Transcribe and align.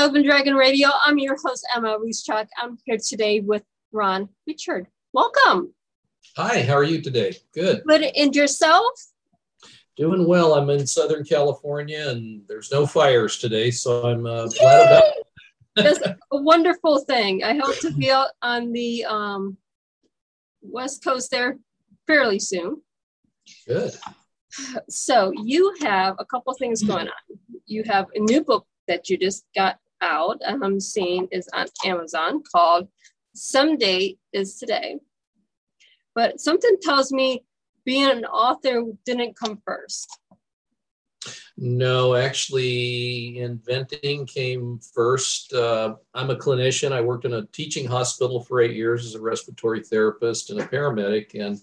Welcome 0.00 0.14
to 0.14 0.20
Dove 0.22 0.32
and 0.32 0.44
Dragon 0.44 0.54
Radio. 0.54 0.88
I'm 1.04 1.18
your 1.18 1.36
host, 1.36 1.66
Emma 1.76 1.98
Ruscsak. 1.98 2.48
I'm 2.56 2.78
here 2.86 2.96
today 2.96 3.40
with 3.40 3.62
Ron 3.92 4.30
Richard. 4.46 4.86
Welcome. 5.12 5.74
Hi, 6.38 6.62
how 6.62 6.72
are 6.72 6.84
you 6.84 7.02
today? 7.02 7.36
Good. 7.52 7.82
Good. 7.86 8.04
And 8.16 8.34
yourself? 8.34 8.92
Doing 9.98 10.26
well. 10.26 10.54
I'm 10.54 10.70
in 10.70 10.86
Southern 10.86 11.22
California 11.22 12.08
and 12.08 12.40
there's 12.48 12.72
no 12.72 12.86
fires 12.86 13.36
today, 13.36 13.70
so 13.70 14.06
I'm 14.06 14.24
uh, 14.24 14.46
glad 14.46 14.86
about 14.86 15.04
it. 15.04 15.26
That's 15.76 16.00
a 16.32 16.42
wonderful 16.42 17.04
thing. 17.04 17.44
I 17.44 17.58
hope 17.58 17.78
to 17.80 17.92
be 17.92 18.10
out 18.10 18.30
on 18.40 18.72
the 18.72 19.04
um, 19.04 19.58
West 20.62 21.04
Coast 21.04 21.30
there 21.30 21.58
fairly 22.06 22.38
soon. 22.38 22.80
Good. 23.68 23.92
So, 24.88 25.30
you 25.44 25.74
have 25.82 26.16
a 26.18 26.24
couple 26.24 26.54
things 26.54 26.82
going 26.82 27.06
on. 27.06 27.38
You 27.66 27.84
have 27.86 28.06
a 28.14 28.18
new 28.18 28.42
book 28.42 28.66
that 28.88 29.10
you 29.10 29.18
just 29.18 29.44
got 29.54 29.78
out, 30.00 30.40
I'm 30.46 30.80
seeing 30.80 31.28
is 31.30 31.48
on 31.52 31.66
Amazon 31.84 32.42
called 32.42 32.88
Someday 33.34 34.16
is 34.32 34.56
Today. 34.56 34.98
But 36.14 36.40
something 36.40 36.76
tells 36.82 37.12
me 37.12 37.44
being 37.84 38.10
an 38.10 38.24
author 38.24 38.84
didn't 39.04 39.36
come 39.36 39.60
first. 39.64 40.08
No, 41.56 42.14
actually, 42.14 43.38
inventing 43.38 44.26
came 44.26 44.80
first. 44.94 45.52
Uh, 45.52 45.96
I'm 46.14 46.30
a 46.30 46.36
clinician. 46.36 46.92
I 46.92 47.02
worked 47.02 47.26
in 47.26 47.34
a 47.34 47.46
teaching 47.46 47.86
hospital 47.86 48.42
for 48.42 48.60
eight 48.60 48.74
years 48.74 49.04
as 49.04 49.14
a 49.14 49.20
respiratory 49.20 49.82
therapist 49.82 50.50
and 50.50 50.60
a 50.60 50.66
paramedic. 50.66 51.38
And 51.38 51.60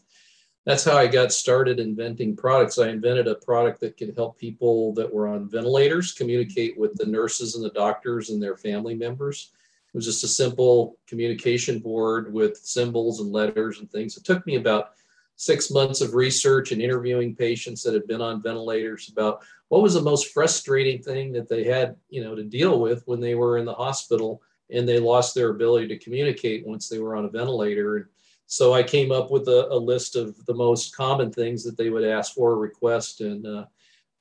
that's 0.67 0.83
how 0.83 0.97
I 0.97 1.07
got 1.07 1.31
started 1.31 1.79
inventing 1.79 2.35
products. 2.35 2.77
I 2.77 2.89
invented 2.89 3.29
a 3.29 3.35
product 3.35 3.79
that 3.79 3.95
could 3.95 4.13
help 4.17 4.37
people 4.37 4.93
that 4.95 5.11
were 5.11 5.29
on 5.29 5.47
ventilators 5.47 6.11
communicate 6.11 6.77
with 6.77 6.93
the 6.95 7.05
nurses 7.05 7.55
and 7.55 7.63
the 7.63 7.69
doctors 7.69 8.31
and 8.31 8.43
their 8.43 8.57
family 8.57 8.93
members. 8.93 9.51
It 9.93 9.97
was 9.97 10.03
just 10.03 10.25
a 10.25 10.27
simple 10.27 10.97
communication 11.07 11.79
board 11.79 12.33
with 12.33 12.57
symbols 12.57 13.21
and 13.21 13.31
letters 13.31 13.79
and 13.79 13.89
things. 13.89 14.17
It 14.17 14.25
took 14.25 14.45
me 14.45 14.57
about 14.57 14.89
six 15.37 15.71
months 15.71 16.01
of 16.01 16.15
research 16.15 16.73
and 16.73 16.81
interviewing 16.81 17.33
patients 17.33 17.81
that 17.83 17.93
had 17.93 18.05
been 18.05 18.21
on 18.21 18.43
ventilators 18.43 19.07
about 19.07 19.43
what 19.69 19.81
was 19.81 19.93
the 19.93 20.01
most 20.01 20.33
frustrating 20.33 21.01
thing 21.01 21.31
that 21.31 21.47
they 21.47 21.63
had, 21.63 21.95
you 22.09 22.21
know, 22.21 22.35
to 22.35 22.43
deal 22.43 22.81
with 22.81 23.07
when 23.07 23.21
they 23.21 23.35
were 23.35 23.57
in 23.57 23.63
the 23.63 23.73
hospital 23.73 24.41
and 24.69 24.85
they 24.85 24.99
lost 24.99 25.33
their 25.33 25.51
ability 25.51 25.87
to 25.87 25.97
communicate 25.97 26.67
once 26.67 26.89
they 26.89 26.99
were 26.99 27.15
on 27.15 27.23
a 27.23 27.29
ventilator. 27.29 28.09
So 28.47 28.73
I 28.73 28.81
came 28.81 29.11
up 29.11 29.29
with 29.29 29.47
a, 29.49 29.67
a, 29.71 29.77
list 29.77 30.15
of 30.15 30.45
the 30.45 30.53
most 30.53 30.95
common 30.95 31.31
things 31.31 31.65
that 31.65 31.77
they 31.77 31.89
would 31.89 32.05
ask 32.05 32.33
for 32.33 32.51
or 32.51 32.57
request, 32.57 33.19
and 33.19 33.45
uh, 33.45 33.65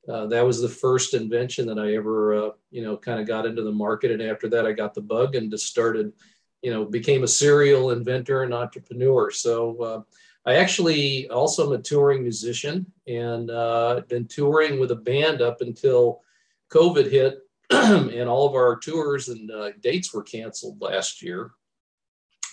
uh, 0.08 0.26
that 0.26 0.44
was 0.44 0.60
the 0.60 0.68
first 0.68 1.14
invention 1.14 1.66
that 1.66 1.78
I 1.78 1.94
ever, 1.94 2.34
uh, 2.34 2.50
you 2.70 2.82
know, 2.82 2.96
kind 2.96 3.20
of 3.20 3.26
got 3.26 3.46
into 3.46 3.62
the 3.62 3.72
market. 3.72 4.10
And 4.10 4.22
after 4.22 4.48
that, 4.48 4.66
I 4.66 4.72
got 4.72 4.94
the 4.94 5.00
bug 5.00 5.36
and 5.36 5.50
just 5.50 5.66
started, 5.66 6.12
you 6.60 6.72
know, 6.72 6.84
became 6.84 7.22
a 7.22 7.28
serial 7.28 7.90
inventor 7.90 8.42
and 8.42 8.52
entrepreneur. 8.52 9.30
So 9.30 9.82
uh, 9.82 10.02
I 10.44 10.56
actually 10.56 11.28
also 11.28 11.66
am 11.66 11.78
a 11.78 11.82
touring 11.82 12.22
musician 12.22 12.86
and 13.06 13.50
uh, 13.50 14.02
been 14.08 14.26
touring 14.26 14.78
with 14.78 14.90
a 14.92 14.96
band 14.96 15.42
up 15.42 15.60
until 15.60 16.22
COVID 16.70 17.10
hit, 17.10 17.38
and 17.70 18.28
all 18.28 18.48
of 18.48 18.54
our 18.54 18.76
tours 18.78 19.28
and 19.28 19.50
uh, 19.50 19.70
dates 19.80 20.14
were 20.14 20.22
canceled 20.22 20.80
last 20.80 21.22
year. 21.22 21.52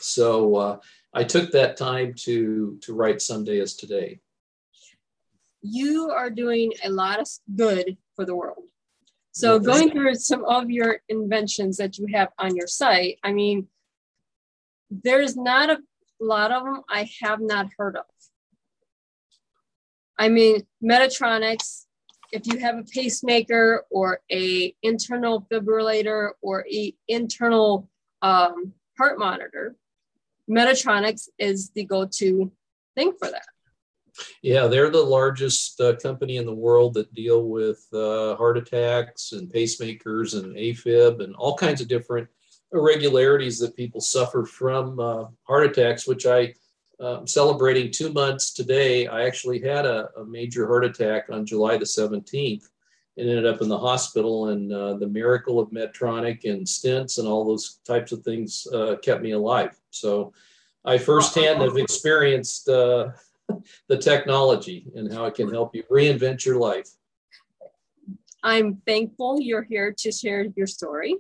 So 0.04 0.82
I 1.14 1.24
took 1.24 1.52
that 1.52 1.78
time 1.78 2.14
to 2.26 2.78
to 2.82 2.94
write 2.94 3.22
Someday 3.22 3.60
is 3.60 3.76
Today. 3.76 4.20
You 5.62 6.10
are 6.10 6.30
doing 6.30 6.74
a 6.84 6.90
lot 6.90 7.20
of 7.22 7.28
good 7.56 7.98
for 8.16 8.26
the 8.26 8.36
world. 8.36 8.64
So 9.32 9.58
going 9.58 9.90
through 9.92 10.16
some 10.16 10.44
of 10.46 10.70
your 10.70 11.00
inventions 11.10 11.78
that 11.78 11.98
you 11.98 12.08
have 12.14 12.30
on 12.38 12.56
your 12.56 12.68
site, 12.68 13.18
I 13.24 13.32
mean, 13.34 13.68
there's 14.92 15.36
not 15.36 15.70
a 15.72 15.80
lot 16.20 16.52
of 16.52 16.64
them 16.64 16.82
I 16.90 17.10
have 17.22 17.40
not 17.42 17.70
heard 17.78 17.96
of. 17.96 18.06
I 20.20 20.30
mean, 20.30 20.68
Medtronics, 20.84 21.86
if 22.32 22.46
you 22.46 22.60
have 22.60 22.78
a 22.78 22.84
pacemaker 22.84 23.86
or 23.90 24.20
a 24.32 24.76
internal 24.84 25.48
fibrillator 25.50 26.32
or 26.42 26.68
a 26.72 26.94
internal 27.08 27.90
um, 28.22 28.74
heart 28.98 29.18
monitor, 29.18 29.76
Medtronics 30.50 31.30
is 31.38 31.70
the 31.72 31.86
go-to 31.86 32.52
thing 32.96 33.14
for 33.18 33.30
that. 33.30 33.46
Yeah, 34.42 34.68
they're 34.68 34.92
the 34.92 35.02
largest 35.02 35.80
uh, 35.82 35.96
company 35.96 36.38
in 36.38 36.46
the 36.46 36.54
world 36.54 36.94
that 36.94 37.14
deal 37.14 37.48
with 37.48 37.86
uh, 37.94 38.36
heart 38.36 38.58
attacks 38.58 39.32
and 39.32 39.52
pacemakers 39.52 40.38
and 40.38 40.56
AFib 40.56 41.24
and 41.24 41.36
all 41.36 41.58
kinds 41.58 41.82
of 41.82 41.88
different 41.88 42.28
irregularities 42.72 43.60
that 43.60 43.76
people 43.76 44.02
suffer 44.02 44.46
from 44.46 45.00
uh, 45.00 45.26
heart 45.44 45.66
attacks, 45.66 46.08
which 46.08 46.26
I 46.26 46.54
am 47.00 47.06
um, 47.06 47.28
celebrating 47.28 47.92
two 47.92 48.12
months 48.12 48.54
today. 48.54 49.08
I 49.08 49.26
actually 49.26 49.60
had 49.62 49.86
a, 49.86 50.10
a, 50.18 50.26
major 50.26 50.68
heart 50.68 50.86
attack 50.86 51.26
on 51.32 51.46
July 51.46 51.78
the 51.78 51.86
17th 51.86 52.64
and 53.18 53.30
ended 53.30 53.46
up 53.46 53.62
in 53.62 53.68
the 53.68 53.78
hospital. 53.78 54.50
And 54.50 54.72
uh, 54.72 54.96
the 54.96 55.08
miracle 55.08 55.60
of 55.60 55.70
Medtronic 55.72 56.50
and 56.50 56.66
stents 56.66 57.18
and 57.18 57.28
all 57.28 57.46
those 57.46 57.80
types 57.86 58.12
of 58.12 58.24
things 58.24 58.68
uh, 58.74 58.96
kept 59.02 59.22
me 59.22 59.32
alive. 59.32 59.78
So 59.94 60.34
I 60.86 60.98
firsthand 60.98 61.62
have 61.62 61.78
experienced 61.78 62.68
uh, 62.68 63.10
the 63.88 63.98
technology 63.98 64.92
and 64.96 65.12
how 65.12 65.26
it 65.26 65.36
can 65.36 65.52
help 65.52 65.76
you 65.76 65.84
reinvent 65.84 66.46
your 66.46 66.58
life. 66.58 66.90
I'm 68.44 68.82
thankful 68.86 69.40
you're 69.40 69.64
here 69.64 69.94
to 70.00 70.12
share 70.12 70.46
your 70.56 70.68
story. 70.68 71.16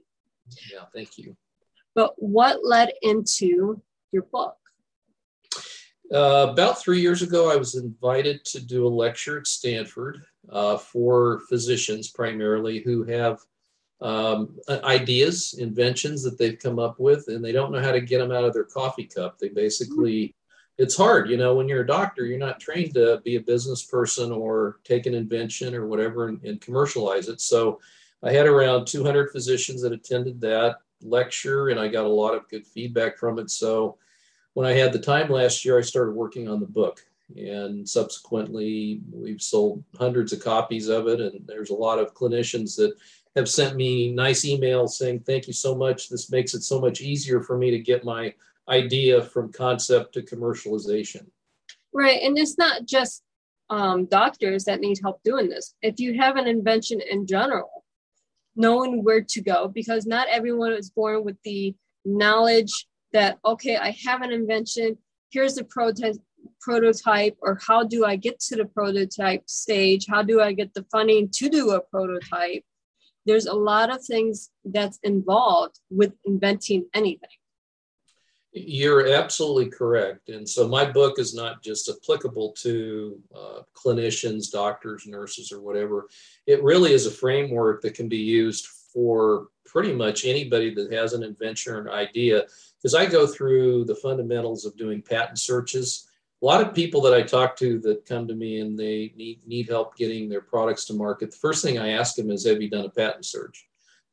Yeah, 0.72 0.85
thank 0.94 1.17
you. 1.17 1.38
But 1.95 2.13
what 2.17 2.66
led 2.66 2.91
into 3.01 3.81
your 4.12 4.23
book? 4.23 4.57
Uh, 6.13 6.47
about 6.51 6.81
three 6.81 7.00
years 7.00 7.22
ago, 7.22 7.51
I 7.51 7.56
was 7.56 7.75
invited 7.75 8.44
to 8.45 8.63
do 8.63 8.85
a 8.85 8.89
lecture 8.89 9.39
at 9.39 9.47
Stanford 9.47 10.22
uh, 10.50 10.78
for 10.78 11.41
physicians 11.47 12.09
primarily 12.09 12.79
who 12.79 13.03
have 13.06 13.39
um, 14.01 14.57
ideas, 14.69 15.55
inventions 15.57 16.23
that 16.23 16.37
they've 16.37 16.59
come 16.59 16.79
up 16.79 16.99
with, 16.99 17.27
and 17.27 17.43
they 17.43 17.51
don't 17.51 17.71
know 17.71 17.81
how 17.81 17.91
to 17.91 18.01
get 18.01 18.19
them 18.19 18.31
out 18.31 18.43
of 18.43 18.53
their 18.53 18.65
coffee 18.65 19.05
cup. 19.05 19.39
They 19.39 19.49
basically, 19.49 20.35
it's 20.77 20.97
hard, 20.97 21.29
you 21.29 21.37
know, 21.37 21.55
when 21.55 21.69
you're 21.69 21.83
a 21.83 21.87
doctor, 21.87 22.25
you're 22.25 22.37
not 22.37 22.59
trained 22.59 22.95
to 22.95 23.21
be 23.23 23.37
a 23.37 23.41
business 23.41 23.83
person 23.83 24.31
or 24.31 24.79
take 24.83 25.05
an 25.05 25.13
invention 25.13 25.73
or 25.73 25.87
whatever 25.87 26.27
and, 26.27 26.43
and 26.43 26.59
commercialize 26.59 27.29
it. 27.29 27.39
So 27.39 27.79
I 28.23 28.31
had 28.31 28.47
around 28.47 28.87
200 28.87 29.31
physicians 29.31 29.81
that 29.81 29.93
attended 29.93 30.41
that 30.41 30.77
lecture, 31.01 31.69
and 31.69 31.79
I 31.79 31.87
got 31.87 32.05
a 32.05 32.09
lot 32.09 32.33
of 32.33 32.49
good 32.49 32.65
feedback 32.65 33.17
from 33.17 33.39
it. 33.39 33.49
So 33.49 33.97
when 34.53 34.67
I 34.67 34.73
had 34.73 34.93
the 34.93 34.99
time 34.99 35.29
last 35.29 35.65
year, 35.65 35.77
I 35.77 35.81
started 35.81 36.11
working 36.11 36.47
on 36.47 36.59
the 36.59 36.65
book. 36.65 37.05
And 37.35 37.87
subsequently, 37.87 39.01
we've 39.11 39.41
sold 39.41 39.83
hundreds 39.97 40.33
of 40.33 40.43
copies 40.43 40.87
of 40.87 41.07
it. 41.07 41.19
And 41.19 41.45
there's 41.47 41.71
a 41.71 41.75
lot 41.75 41.99
of 41.99 42.13
clinicians 42.13 42.75
that 42.75 42.93
have 43.35 43.49
sent 43.49 43.75
me 43.75 44.11
nice 44.11 44.45
emails 44.45 44.89
saying, 44.89 45.21
Thank 45.21 45.47
you 45.47 45.53
so 45.53 45.75
much. 45.75 46.09
This 46.09 46.31
makes 46.31 46.53
it 46.53 46.63
so 46.63 46.79
much 46.79 47.01
easier 47.01 47.41
for 47.41 47.57
me 47.57 47.71
to 47.71 47.79
get 47.79 48.03
my 48.03 48.33
idea 48.69 49.21
from 49.21 49.51
concept 49.51 50.13
to 50.13 50.21
commercialization. 50.21 51.25
Right. 51.94 52.21
And 52.21 52.38
it's 52.38 52.57
not 52.57 52.85
just 52.85 53.24
um, 53.69 54.06
doctors 54.06 54.65
that 54.65 54.80
need 54.80 55.00
help 55.01 55.21
doing 55.24 55.50
this. 55.50 55.75
If 55.81 56.00
you 56.00 56.19
have 56.19 56.38
an 56.38 56.47
invention 56.47 57.01
in 57.01 57.27
general, 57.27 57.83
knowing 58.56 59.03
where 59.03 59.21
to 59.21 59.41
go, 59.41 59.68
because 59.68 60.06
not 60.06 60.27
everyone 60.30 60.74
is 60.74 60.89
born 60.89 61.24
with 61.24 61.38
the 61.44 61.75
knowledge 62.06 62.88
that, 63.12 63.39
okay, 63.45 63.77
I 63.77 63.95
have 64.06 64.21
an 64.21 64.31
invention, 64.31 64.97
here's 65.31 65.56
the 65.56 65.63
prototype 65.63 66.15
prototype 66.59 67.38
or 67.41 67.57
how 67.65 67.83
do 67.83 68.06
I 68.06 68.18
get 68.18 68.39
to 68.41 68.57
the 68.57 68.65
prototype 68.65 69.50
stage? 69.50 70.06
How 70.09 70.24
do 70.24 70.41
I 70.41 70.51
get 70.51 70.74
the 70.74 70.85
funding 70.91 71.30
to 71.35 71.50
do 71.50 71.71
a 71.71 71.81
prototype? 71.81 72.63
There's 73.25 73.45
a 73.45 73.53
lot 73.53 73.93
of 73.93 74.03
things 74.03 74.49
that's 74.65 74.99
involved 75.03 75.79
with 75.89 76.13
inventing 76.25 76.85
anything. 76.93 77.29
You're 78.55 79.13
absolutely 79.13 79.71
correct. 79.71 80.29
And 80.29 80.47
so 80.47 80.67
my 80.67 80.85
book 80.85 81.17
is 81.17 81.33
not 81.33 81.63
just 81.63 81.89
applicable 81.89 82.53
to 82.59 83.19
uh, 83.35 83.61
clinicians, 83.75 84.51
doctors, 84.51 85.07
nurses, 85.07 85.51
or 85.51 85.59
whatever. 85.59 86.07
It 86.45 86.61
really 86.61 86.93
is 86.93 87.07
a 87.07 87.11
framework 87.11 87.81
that 87.81 87.95
can 87.95 88.07
be 88.07 88.17
used 88.17 88.67
for 88.93 89.47
pretty 89.65 89.91
much 89.91 90.23
anybody 90.23 90.71
that 90.75 90.93
has 90.93 91.13
an 91.13 91.23
invention 91.23 91.73
or 91.73 91.81
an 91.81 91.89
idea. 91.89 92.43
Because 92.77 92.93
I 92.93 93.07
go 93.07 93.25
through 93.25 93.85
the 93.85 93.95
fundamentals 93.95 94.65
of 94.65 94.77
doing 94.77 95.01
patent 95.01 95.39
searches 95.39 96.07
a 96.44 96.45
lot 96.45 96.62
of 96.62 96.75
people 96.75 97.00
that 97.01 97.13
I 97.13 97.22
talk 97.22 97.56
to 97.57 97.80
that 97.80 98.06
come 98.06 98.28
to 98.28 98.36
me 98.36 98.60
and 98.60 98.78
they 98.78 99.13
need, 99.16 99.48
need 99.48 99.69
help 99.69 99.95
getting 99.95 100.28
their 100.28 100.42
products 100.42 100.84
to 100.86 100.94
market, 100.94 101.31
the 101.31 101.38
first 101.38 101.63
thing 101.63 101.80
I 101.80 101.92
ask 101.92 102.16
them 102.16 102.30
is, 102.30 102.45
Have 102.45 102.62
you 102.62 102.69
done 102.69 102.84
a 102.84 102.90
patent 102.90 103.25
search? 103.25 103.66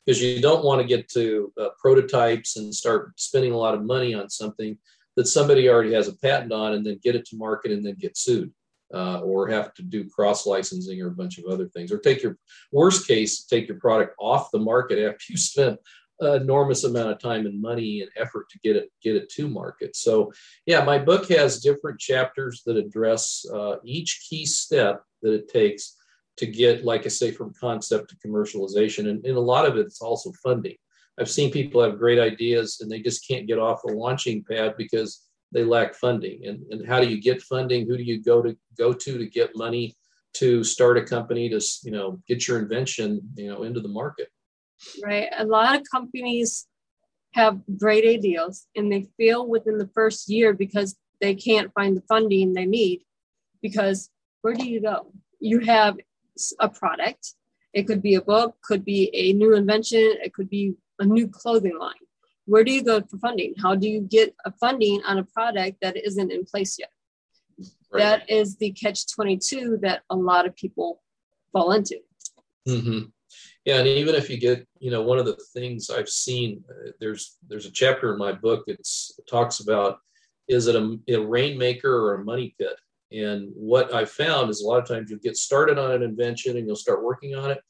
Because 0.06 0.22
you 0.22 0.40
don't 0.40 0.64
want 0.64 0.80
to 0.80 0.86
get 0.86 1.08
to 1.10 1.52
uh, 1.60 1.70
prototypes 1.76 2.56
and 2.56 2.72
start 2.72 3.18
spending 3.18 3.52
a 3.52 3.56
lot 3.56 3.74
of 3.74 3.82
money 3.82 4.14
on 4.14 4.30
something 4.30 4.78
that 5.16 5.26
somebody 5.26 5.68
already 5.68 5.92
has 5.92 6.06
a 6.06 6.16
patent 6.16 6.52
on 6.52 6.74
and 6.74 6.86
then 6.86 7.00
get 7.02 7.16
it 7.16 7.26
to 7.26 7.36
market 7.36 7.72
and 7.72 7.84
then 7.84 7.96
get 7.98 8.16
sued. 8.16 8.52
uh, 8.94 9.20
or 9.20 9.48
have 9.48 9.72
to 9.74 9.82
do 9.82 10.08
cross 10.08 10.46
licensing 10.46 11.00
or 11.00 11.08
a 11.08 11.12
bunch 11.12 11.38
of 11.38 11.44
other 11.44 11.68
things, 11.68 11.92
or 11.92 11.98
take 11.98 12.22
your 12.22 12.36
worst 12.72 13.06
case, 13.06 13.44
take 13.44 13.68
your 13.68 13.78
product 13.78 14.14
off 14.18 14.50
the 14.50 14.58
market 14.58 14.98
after 14.98 15.24
you 15.28 15.36
spent 15.36 15.78
enormous 16.20 16.84
amount 16.84 17.10
of 17.10 17.18
time 17.18 17.46
and 17.46 17.60
money 17.60 18.02
and 18.02 18.10
effort 18.16 18.48
to 18.50 18.58
get 18.60 18.76
it 18.76 18.90
get 19.02 19.16
it 19.16 19.28
to 19.30 19.48
market. 19.48 19.96
So, 19.96 20.32
yeah, 20.66 20.84
my 20.84 20.98
book 20.98 21.28
has 21.28 21.60
different 21.60 21.98
chapters 21.98 22.62
that 22.66 22.76
address 22.76 23.44
uh, 23.52 23.76
each 23.84 24.26
key 24.28 24.46
step 24.46 25.02
that 25.22 25.32
it 25.32 25.48
takes 25.48 25.96
to 26.36 26.46
get, 26.46 26.84
like 26.84 27.04
I 27.04 27.08
say, 27.08 27.30
from 27.30 27.52
concept 27.58 28.10
to 28.10 28.28
commercialization, 28.28 29.08
and, 29.10 29.24
and 29.24 29.36
a 29.36 29.40
lot 29.40 29.66
of 29.66 29.76
it's 29.76 30.00
also 30.00 30.32
funding. 30.42 30.76
I've 31.18 31.30
seen 31.30 31.50
people 31.50 31.82
have 31.82 31.98
great 31.98 32.18
ideas 32.18 32.78
and 32.80 32.90
they 32.90 33.00
just 33.00 33.28
can't 33.28 33.46
get 33.46 33.58
off 33.58 33.82
the 33.84 33.92
launching 33.92 34.42
pad 34.42 34.74
because 34.78 35.26
they 35.52 35.64
lack 35.64 35.94
funding. 35.94 36.46
And, 36.46 36.62
and 36.70 36.88
how 36.88 37.00
do 37.00 37.08
you 37.08 37.20
get 37.20 37.42
funding? 37.42 37.86
Who 37.86 37.96
do 37.96 38.02
you 38.02 38.22
go 38.22 38.40
to 38.40 38.56
go 38.78 38.92
to 38.92 39.18
to 39.18 39.26
get 39.26 39.56
money 39.56 39.96
to 40.34 40.62
start 40.62 40.96
a 40.96 41.02
company 41.02 41.48
to 41.50 41.60
you 41.82 41.90
know 41.90 42.20
get 42.26 42.46
your 42.46 42.58
invention 42.58 43.20
you 43.34 43.48
know 43.48 43.64
into 43.64 43.80
the 43.80 43.88
market? 43.88 44.28
Right. 45.04 45.28
A 45.36 45.44
lot 45.44 45.76
of 45.76 45.86
companies 45.90 46.66
have 47.34 47.60
great 47.78 48.04
ideas 48.04 48.66
and 48.74 48.90
they 48.90 49.08
fail 49.18 49.46
within 49.46 49.78
the 49.78 49.88
first 49.88 50.28
year 50.28 50.52
because 50.52 50.96
they 51.20 51.34
can't 51.34 51.72
find 51.74 51.96
the 51.96 52.02
funding 52.02 52.54
they 52.54 52.66
need. 52.66 53.02
Because 53.62 54.10
where 54.42 54.54
do 54.54 54.68
you 54.68 54.80
go? 54.80 55.12
You 55.38 55.60
have 55.60 55.98
a 56.58 56.68
product. 56.68 57.34
It 57.72 57.86
could 57.86 58.02
be 58.02 58.14
a 58.14 58.22
book, 58.22 58.56
could 58.64 58.84
be 58.84 59.10
a 59.14 59.32
new 59.34 59.54
invention, 59.54 60.16
it 60.24 60.32
could 60.32 60.50
be 60.50 60.74
a 60.98 61.04
new 61.04 61.28
clothing 61.28 61.78
line 61.78 61.94
where 62.50 62.64
do 62.64 62.72
you 62.72 62.82
go 62.82 63.00
for 63.00 63.16
funding? 63.18 63.54
How 63.62 63.76
do 63.76 63.88
you 63.88 64.00
get 64.00 64.34
a 64.44 64.50
funding 64.50 65.00
on 65.06 65.18
a 65.18 65.24
product 65.24 65.78
that 65.82 65.96
isn't 65.96 66.32
in 66.32 66.44
place 66.44 66.80
yet? 66.80 66.90
Right. 67.92 68.00
That 68.00 68.28
is 68.28 68.56
the 68.56 68.72
catch 68.72 69.06
22 69.14 69.78
that 69.82 70.02
a 70.10 70.16
lot 70.16 70.46
of 70.46 70.56
people 70.56 71.00
fall 71.52 71.70
into. 71.70 72.00
Mm-hmm. 72.66 73.02
Yeah, 73.70 73.78
and 73.78 73.86
even 73.86 74.16
if 74.16 74.28
you 74.28 74.36
get, 74.36 74.66
you 74.80 74.90
know, 74.90 75.02
one 75.02 75.20
of 75.20 75.26
the 75.26 75.38
things 75.54 75.90
I've 75.90 76.08
seen, 76.08 76.64
uh, 76.68 76.90
there's 76.98 77.36
there's 77.48 77.66
a 77.66 77.70
chapter 77.70 78.12
in 78.12 78.18
my 78.18 78.32
book 78.32 78.64
that 78.66 78.84
talks 79.28 79.60
about 79.60 80.00
is 80.48 80.66
it 80.66 80.74
a, 80.74 80.98
a 81.06 81.24
rainmaker 81.24 81.94
or 81.94 82.14
a 82.14 82.24
money 82.24 82.52
pit? 82.58 82.76
And 83.12 83.52
what 83.54 83.94
I 83.94 84.04
found 84.06 84.50
is 84.50 84.60
a 84.60 84.66
lot 84.66 84.82
of 84.82 84.88
times 84.88 85.08
you 85.08 85.20
get 85.20 85.36
started 85.36 85.78
on 85.78 85.92
an 85.92 86.02
invention 86.02 86.56
and 86.56 86.66
you'll 86.66 86.74
start 86.74 87.04
working 87.04 87.36
on 87.36 87.52
it, 87.52 87.60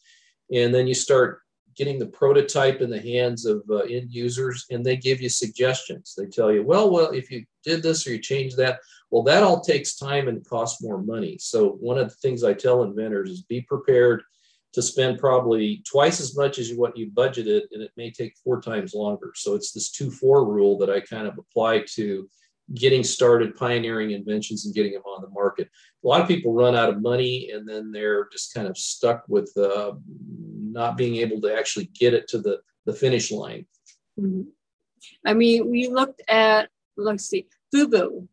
and 0.51 0.75
then 0.75 0.87
you 0.87 0.95
start 0.95 1.43
getting 1.77 1.99
the 1.99 2.07
prototype 2.07 2.81
in 2.81 2.89
the 2.89 3.03
hands 3.03 3.45
of 3.45 3.63
uh, 3.69 3.81
end 3.81 4.11
users 4.11 4.65
and 4.71 4.83
they 4.83 4.97
give 4.97 5.21
you 5.21 5.29
suggestions 5.29 6.15
they 6.19 6.27
tell 6.27 6.51
you 6.51 6.65
well 6.65 6.91
well 6.91 7.11
if 7.11 7.31
you 7.31 7.45
did 7.63 7.81
this 7.81 8.07
or 8.07 8.11
you 8.11 8.19
change 8.19 8.57
that 8.57 8.81
well 9.11 9.23
that 9.23 9.45
all 9.45 9.61
takes 9.61 9.95
time 9.95 10.27
and 10.27 10.45
costs 10.49 10.83
more 10.83 11.01
money 11.01 11.39
so 11.39 11.79
one 11.81 11.97
of 11.97 12.09
the 12.09 12.15
things 12.17 12.43
i 12.43 12.53
tell 12.53 12.83
inventors 12.83 13.31
is 13.31 13.43
be 13.43 13.61
prepared 13.61 14.21
to 14.73 14.83
spend 14.83 15.19
probably 15.19 15.83
twice 15.85 16.21
as 16.21 16.37
much 16.37 16.59
as 16.59 16.73
what 16.75 16.97
you 16.97 17.11
budgeted 17.11 17.63
and 17.73 17.83
it 17.83 17.91
may 17.97 18.11
take 18.11 18.35
four 18.45 18.61
times 18.61 18.95
longer 18.95 19.33
so 19.35 19.55
it's 19.55 19.73
this 19.73 19.91
2-4 19.91 20.47
rule 20.47 20.79
that 20.79 20.91
i 20.91 21.01
kind 21.01 21.27
of 21.27 21.39
apply 21.39 21.83
to 21.95 22.29
getting 22.75 23.03
started 23.03 23.57
pioneering 23.57 24.13
inventions 24.13 24.65
and 24.65 24.75
getting 24.75 24.93
them 24.93 25.03
on 25.03 25.23
the 25.23 25.31
market 25.31 25.69
a 26.05 26.07
lot 26.07 26.21
of 26.21 26.29
people 26.29 26.53
run 26.55 26.77
out 26.77 26.89
of 26.89 27.03
money 27.03 27.51
and 27.53 27.69
then 27.69 27.91
they're 27.91 28.29
just 28.33 28.55
kind 28.55 28.69
of 28.69 28.79
stuck 28.79 29.25
with 29.29 29.53
uh, 29.57 29.93
not 30.71 30.97
being 30.97 31.17
able 31.17 31.41
to 31.41 31.55
actually 31.57 31.87
get 31.87 32.15
it 32.15 32.29
to 32.29 32.39
the, 32.39 32.61
the 32.87 32.93
finish 32.93 33.31
line. 33.31 33.67
Mm-hmm. 34.19 34.43
I 35.27 35.35
mean, 35.35 35.71
we 35.71 35.89
looked 35.89 36.23
at, 36.29 36.69
let's 36.97 37.25
see, 37.25 37.47
Fubu. 37.75 38.27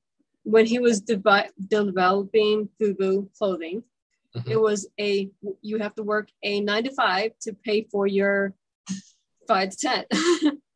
When 0.43 0.65
he 0.65 0.79
was 0.79 1.01
devi- 1.01 1.49
developing 1.67 2.69
Fubu 2.79 3.29
clothing, 3.37 3.83
mm-hmm. 4.37 4.51
it 4.51 4.59
was 4.59 4.87
a, 4.99 5.29
you 5.61 5.79
have 5.79 5.95
to 5.95 6.03
work 6.03 6.29
a 6.43 6.61
nine 6.61 6.83
to 6.83 6.91
five 6.93 7.31
to 7.41 7.53
pay 7.53 7.87
for 7.91 8.07
your 8.07 8.53
five 9.47 9.69
to 9.69 9.77
10. 9.77 10.05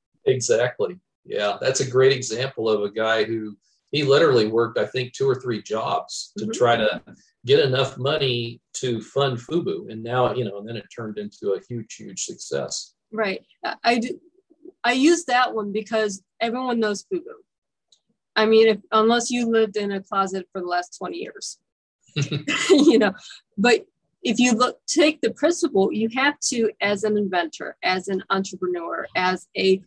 exactly. 0.26 1.00
Yeah, 1.26 1.58
that's 1.62 1.82
a 1.82 1.90
great 1.90 2.14
example 2.14 2.70
of 2.70 2.82
a 2.82 2.92
guy 2.92 3.24
who 3.24 3.56
he 3.92 4.04
literally 4.04 4.48
worked, 4.48 4.80
I 4.80 4.86
think, 4.86 5.14
two 5.14 5.30
or 5.30 5.36
three 5.36 5.62
jobs 5.62 6.32
to 6.38 6.46
mm-hmm. 6.46 6.54
try 6.54 6.78
to 6.78 7.02
get 7.46 7.60
enough 7.60 7.98
money 7.98 8.62
to 8.74 9.02
fund 9.02 9.38
Fubu, 9.38 9.92
and 9.92 10.02
now 10.02 10.34
you 10.34 10.46
know, 10.46 10.60
and 10.60 10.68
then 10.68 10.78
it 10.78 10.86
turned 10.96 11.18
into 11.18 11.54
a 11.54 11.62
huge, 11.68 11.96
huge 11.96 12.24
success. 12.24 12.94
Right. 13.12 13.42
I 13.84 14.00
do. 14.00 14.20
I 14.84 14.94
use 14.94 15.26
that 15.26 15.54
one 15.54 15.72
because 15.72 16.24
everyone 16.40 16.80
knows 16.80 17.06
Fubu. 17.12 17.22
I 18.36 18.46
mean, 18.46 18.70
if 18.70 18.80
unless 18.92 19.30
you 19.30 19.48
lived 19.48 19.78
in 19.78 19.92
a 19.92 20.02
closet 20.02 20.48
for 20.52 20.62
the 20.62 20.68
last 20.68 20.98
twenty 20.98 21.18
years, 21.18 21.60
you 22.70 23.00
know. 23.00 23.14
But 23.58 23.86
if 24.24 24.40
you 24.40 24.54
look, 24.54 24.80
take 24.88 25.22
the 25.22 25.32
principle, 25.32 25.92
you 25.92 26.10
have 26.16 26.40
to, 26.50 26.72
as 26.82 27.04
an 27.04 27.18
inventor, 27.18 27.76
as 27.84 28.08
an 28.08 28.24
entrepreneur, 28.30 29.08
as 29.16 29.48
a, 29.58 29.82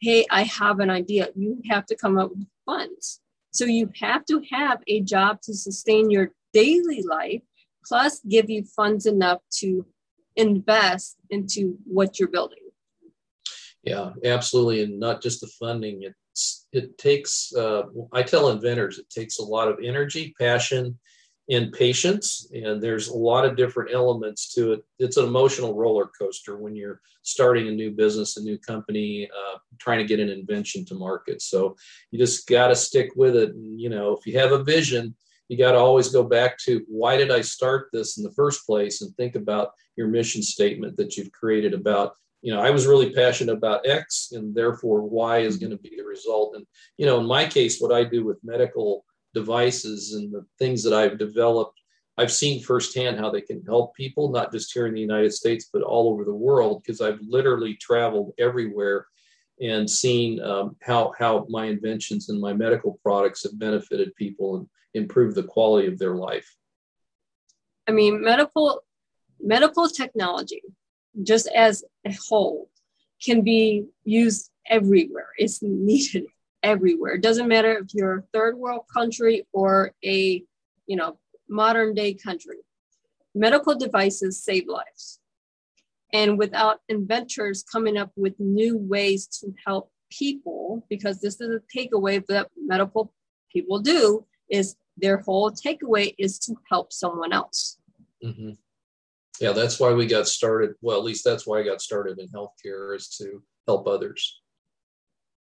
hey, 0.00 0.26
I 0.30 0.42
have 0.42 0.80
an 0.80 0.90
idea. 0.90 1.28
You 1.34 1.62
have 1.70 1.86
to 1.86 1.96
come 1.96 2.18
up 2.18 2.30
with 2.30 2.46
funds 2.64 3.20
so 3.56 3.64
you 3.64 3.90
have 4.02 4.26
to 4.26 4.42
have 4.50 4.82
a 4.86 5.00
job 5.00 5.40
to 5.42 5.54
sustain 5.54 6.10
your 6.10 6.32
daily 6.52 7.02
life, 7.02 7.40
plus 7.86 8.20
give 8.20 8.50
you 8.50 8.64
funds 8.64 9.06
enough 9.06 9.40
to 9.60 9.86
invest 10.36 11.16
into 11.30 11.78
what 11.86 12.18
you're 12.18 12.28
building. 12.28 12.58
Yeah, 13.82 14.10
absolutely, 14.24 14.82
and 14.82 15.00
not 15.00 15.22
just 15.22 15.40
the 15.40 15.50
funding. 15.58 16.02
It's 16.02 16.66
it 16.72 16.98
takes. 16.98 17.50
Uh, 17.54 17.84
I 18.12 18.22
tell 18.22 18.50
inventors 18.50 18.98
it 18.98 19.08
takes 19.08 19.38
a 19.38 19.44
lot 19.44 19.68
of 19.68 19.78
energy, 19.82 20.34
passion, 20.38 20.98
and 21.48 21.72
patience 21.72 22.50
and 22.52 22.82
there's 22.82 23.08
a 23.08 23.16
lot 23.16 23.44
of 23.44 23.56
different 23.56 23.92
elements 23.92 24.52
to 24.54 24.72
it. 24.72 24.84
It's 24.98 25.16
an 25.16 25.26
emotional 25.26 25.74
roller 25.74 26.10
coaster 26.18 26.58
when 26.58 26.74
you're 26.74 27.00
starting 27.22 27.68
a 27.68 27.72
new 27.72 27.92
business 27.92 28.36
a 28.36 28.42
new 28.42 28.58
company 28.58 29.28
uh, 29.28 29.58
trying 29.78 29.98
to 29.98 30.04
get 30.04 30.20
an 30.20 30.28
invention 30.28 30.84
to 30.86 30.94
market. 30.94 31.40
So 31.42 31.76
you 32.10 32.18
just 32.18 32.48
got 32.48 32.68
to 32.68 32.76
stick 32.76 33.10
with 33.16 33.36
it. 33.36 33.50
And 33.50 33.80
you 33.80 33.90
know 33.90 34.12
if 34.12 34.26
you 34.26 34.38
have 34.38 34.52
a 34.52 34.64
vision 34.64 35.14
you 35.48 35.56
got 35.56 35.72
to 35.72 35.78
always 35.78 36.08
go 36.08 36.24
back 36.24 36.58
to 36.58 36.84
why 36.88 37.16
did 37.16 37.30
i 37.30 37.40
start 37.40 37.88
this 37.92 38.18
in 38.18 38.24
the 38.24 38.32
first 38.32 38.66
place? 38.66 39.02
and 39.02 39.14
think 39.16 39.36
about 39.36 39.70
your 39.96 40.08
mission 40.08 40.42
statement 40.42 40.96
that 40.96 41.16
you've 41.16 41.30
created 41.30 41.74
about 41.74 42.14
you 42.42 42.52
know 42.52 42.60
i 42.60 42.70
was 42.70 42.88
really 42.88 43.12
passionate 43.12 43.52
about 43.52 43.86
x 43.86 44.30
and 44.32 44.52
therefore 44.52 45.02
y 45.02 45.38
is 45.38 45.58
going 45.58 45.70
to 45.70 45.78
be 45.78 45.94
the 45.96 46.04
result. 46.04 46.56
And 46.56 46.66
you 46.96 47.06
know 47.06 47.20
in 47.20 47.26
my 47.26 47.46
case 47.46 47.80
what 47.80 47.92
i 47.92 48.02
do 48.02 48.24
with 48.24 48.42
medical 48.42 49.04
devices 49.36 50.14
and 50.14 50.32
the 50.32 50.44
things 50.58 50.82
that 50.82 50.94
I've 50.94 51.18
developed, 51.18 51.78
I've 52.18 52.32
seen 52.32 52.62
firsthand 52.62 53.18
how 53.18 53.30
they 53.30 53.42
can 53.42 53.60
help 53.72 53.94
people, 53.94 54.30
not 54.30 54.50
just 54.50 54.72
here 54.72 54.86
in 54.86 54.94
the 54.94 55.08
United 55.10 55.32
States, 55.32 55.68
but 55.72 55.82
all 55.82 56.08
over 56.10 56.24
the 56.24 56.42
world, 56.48 56.82
because 56.82 57.00
I've 57.02 57.20
literally 57.36 57.74
traveled 57.74 58.32
everywhere 58.38 59.06
and 59.60 59.88
seen 59.88 60.40
um, 60.50 60.76
how, 60.88 61.12
how 61.18 61.46
my 61.48 61.66
inventions 61.66 62.30
and 62.30 62.40
my 62.40 62.54
medical 62.54 62.98
products 63.02 63.42
have 63.42 63.58
benefited 63.58 64.16
people 64.16 64.56
and 64.56 64.66
improved 64.94 65.36
the 65.36 65.50
quality 65.54 65.86
of 65.88 65.98
their 65.98 66.16
life. 66.28 66.48
I 67.88 67.92
mean, 67.92 68.14
medical 68.32 68.82
medical 69.38 69.86
technology, 69.88 70.62
just 71.22 71.46
as 71.48 71.84
a 72.04 72.12
whole, 72.28 72.70
can 73.22 73.42
be 73.42 73.84
used 74.04 74.50
everywhere. 74.68 75.28
It's 75.36 75.62
needed 75.62 76.24
everywhere. 76.66 77.14
It 77.14 77.22
doesn't 77.22 77.46
matter 77.46 77.78
if 77.78 77.94
you're 77.94 78.18
a 78.18 78.22
third 78.34 78.58
world 78.58 78.82
country 78.92 79.46
or 79.52 79.92
a, 80.04 80.42
you 80.86 80.96
know, 80.96 81.18
modern 81.48 81.94
day 81.94 82.12
country. 82.14 82.58
Medical 83.34 83.76
devices 83.78 84.42
save 84.42 84.66
lives. 84.66 85.20
And 86.12 86.38
without 86.38 86.80
inventors 86.88 87.64
coming 87.70 87.96
up 87.96 88.10
with 88.16 88.34
new 88.38 88.76
ways 88.76 89.28
to 89.38 89.52
help 89.64 89.92
people, 90.10 90.84
because 90.90 91.20
this 91.20 91.40
is 91.40 91.50
a 91.50 91.78
takeaway 91.78 92.24
that 92.26 92.48
medical 92.56 93.12
people 93.52 93.78
do, 93.78 94.26
is 94.50 94.76
their 94.96 95.18
whole 95.18 95.50
takeaway 95.50 96.14
is 96.18 96.38
to 96.40 96.54
help 96.70 96.92
someone 96.92 97.32
else. 97.32 97.78
Mm-hmm. 98.24 98.52
Yeah, 99.40 99.52
that's 99.52 99.78
why 99.78 99.92
we 99.92 100.06
got 100.06 100.26
started. 100.26 100.74
Well, 100.80 100.96
at 100.96 101.04
least 101.04 101.24
that's 101.24 101.46
why 101.46 101.60
I 101.60 101.62
got 101.64 101.82
started 101.82 102.18
in 102.18 102.28
healthcare 102.28 102.96
is 102.96 103.08
to 103.18 103.42
help 103.66 103.86
others. 103.86 104.40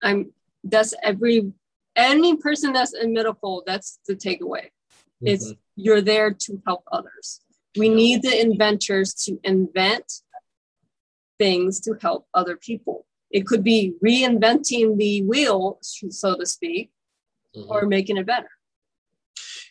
I'm 0.01 0.31
that's 0.65 0.93
every 1.03 1.51
any 1.95 2.35
person 2.35 2.73
that's 2.73 2.93
in 2.93 3.13
medical 3.13 3.63
that's 3.65 3.99
the 4.07 4.15
takeaway. 4.15 4.65
Mm-hmm. 4.65 5.27
it's 5.27 5.53
you're 5.77 6.01
there 6.01 6.31
to 6.31 6.61
help 6.65 6.83
others. 6.91 7.41
We 7.77 7.89
need 7.89 8.21
the 8.21 8.39
inventors 8.39 9.13
to 9.25 9.37
invent 9.43 10.21
things 11.37 11.79
to 11.81 11.95
help 12.01 12.27
other 12.33 12.55
people. 12.55 13.05
It 13.31 13.45
could 13.45 13.63
be 13.63 13.93
reinventing 14.03 14.97
the 14.97 15.23
wheel 15.23 15.79
so 15.81 16.37
to 16.37 16.45
speak 16.45 16.91
mm-hmm. 17.55 17.69
or 17.69 17.85
making 17.85 18.17
it 18.17 18.25
better. 18.25 18.49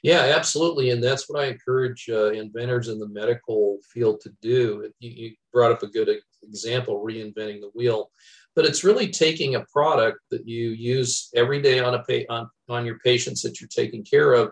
Yeah 0.02 0.34
absolutely 0.36 0.90
and 0.90 1.02
that's 1.02 1.30
what 1.30 1.40
i 1.42 1.46
encourage 1.46 2.10
uh, 2.10 2.30
inventors 2.32 2.88
in 2.88 2.98
the 2.98 3.08
medical 3.08 3.78
field 3.92 4.20
to 4.20 4.30
do. 4.40 4.90
You, 4.98 5.10
you 5.10 5.34
brought 5.52 5.72
up 5.72 5.82
a 5.82 5.86
good 5.86 6.10
example 6.42 7.02
reinventing 7.02 7.60
the 7.60 7.70
wheel 7.74 8.10
but 8.54 8.64
it's 8.64 8.84
really 8.84 9.08
taking 9.08 9.54
a 9.54 9.64
product 9.72 10.20
that 10.30 10.46
you 10.46 10.70
use 10.70 11.28
every 11.34 11.60
day 11.60 11.80
on 11.80 11.94
a 11.94 12.02
pa- 12.02 12.32
on, 12.32 12.48
on 12.68 12.86
your 12.86 12.98
patients 13.00 13.42
that 13.42 13.60
you're 13.60 13.68
taking 13.68 14.04
care 14.04 14.32
of 14.32 14.50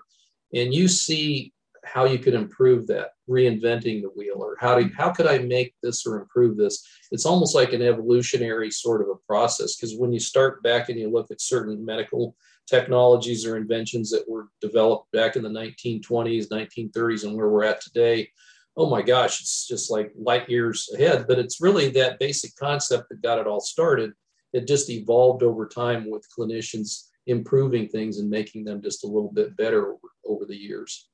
and 0.55 0.75
you 0.75 0.89
see 0.89 1.53
how 1.85 2.05
you 2.05 2.19
could 2.19 2.35
improve 2.35 2.87
that, 2.87 3.11
reinventing 3.29 4.03
the 4.03 4.11
wheel, 4.15 4.37
or 4.39 4.57
how 4.61 4.79
do 4.79 4.89
how 4.97 5.11
could 5.11 5.27
I 5.27 5.39
make 5.39 5.75
this 5.83 6.07
or 6.07 6.21
improve 6.21 6.57
this? 6.57 6.87
It's 7.11 7.27
almost 7.27 7.55
like 7.55 7.73
an 7.73 7.83
evolutionary 7.83 8.71
sort 8.71 9.03
of 9.03 9.09
a 9.09 9.19
process 9.27 9.77
because 9.77 9.97
when 9.97 10.13
you 10.13 10.21
start 10.21 10.63
back 10.63 10.89
and 10.89 10.99
you 10.99 11.11
look 11.11 11.31
at 11.31 11.41
certain 11.41 11.85
medical 11.85 12.37
technologies 12.69 13.45
or 13.45 13.57
inventions 13.57 14.11
that 14.11 14.29
were 14.29 14.49
developed 14.61 15.11
back 15.13 15.35
in 15.35 15.43
the 15.43 15.49
1920s, 15.49 16.49
1930s, 16.49 17.25
and 17.25 17.37
where 17.37 17.49
we're 17.49 17.65
at 17.65 17.81
today, 17.81 18.29
oh 18.77 18.89
my 18.89 19.03
gosh, 19.03 19.41
it's 19.41 19.67
just 19.67 19.91
like 19.91 20.13
light 20.17 20.49
years 20.49 20.89
ahead. 20.95 21.27
But 21.29 21.39
it's 21.39 21.61
really 21.61 21.89
that 21.91 22.19
basic 22.19 22.57
concept 22.57 23.09
that 23.11 23.23
got 23.23 23.39
it 23.39 23.47
all 23.47 23.61
started. 23.61 24.13
It 24.53 24.67
just 24.67 24.91
evolved 24.91 25.43
over 25.43 25.67
time 25.67 26.11
with 26.11 26.27
clinicians 26.37 27.09
improving 27.27 27.89
things 27.89 28.19
and 28.19 28.29
making 28.29 28.65
them 28.65 28.83
just 28.83 29.05
a 29.05 29.07
little 29.07 29.33
bit 29.33 29.57
better 29.57 29.93
over, 29.93 30.09
over 30.27 30.45
the 30.45 30.57
years. 30.57 31.09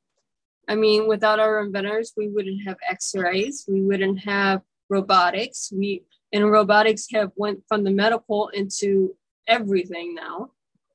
I 0.68 0.74
mean, 0.74 1.08
without 1.08 1.40
our 1.40 1.64
inventors, 1.64 2.12
we 2.16 2.28
wouldn't 2.28 2.66
have 2.66 2.76
X-rays. 2.88 3.64
We 3.68 3.82
wouldn't 3.82 4.24
have 4.24 4.62
robotics. 4.90 5.72
We 5.74 6.04
and 6.32 6.50
robotics 6.50 7.06
have 7.12 7.30
went 7.36 7.62
from 7.68 7.84
the 7.84 7.90
medical 7.90 8.48
into 8.48 9.16
everything 9.46 10.14
now. 10.14 10.50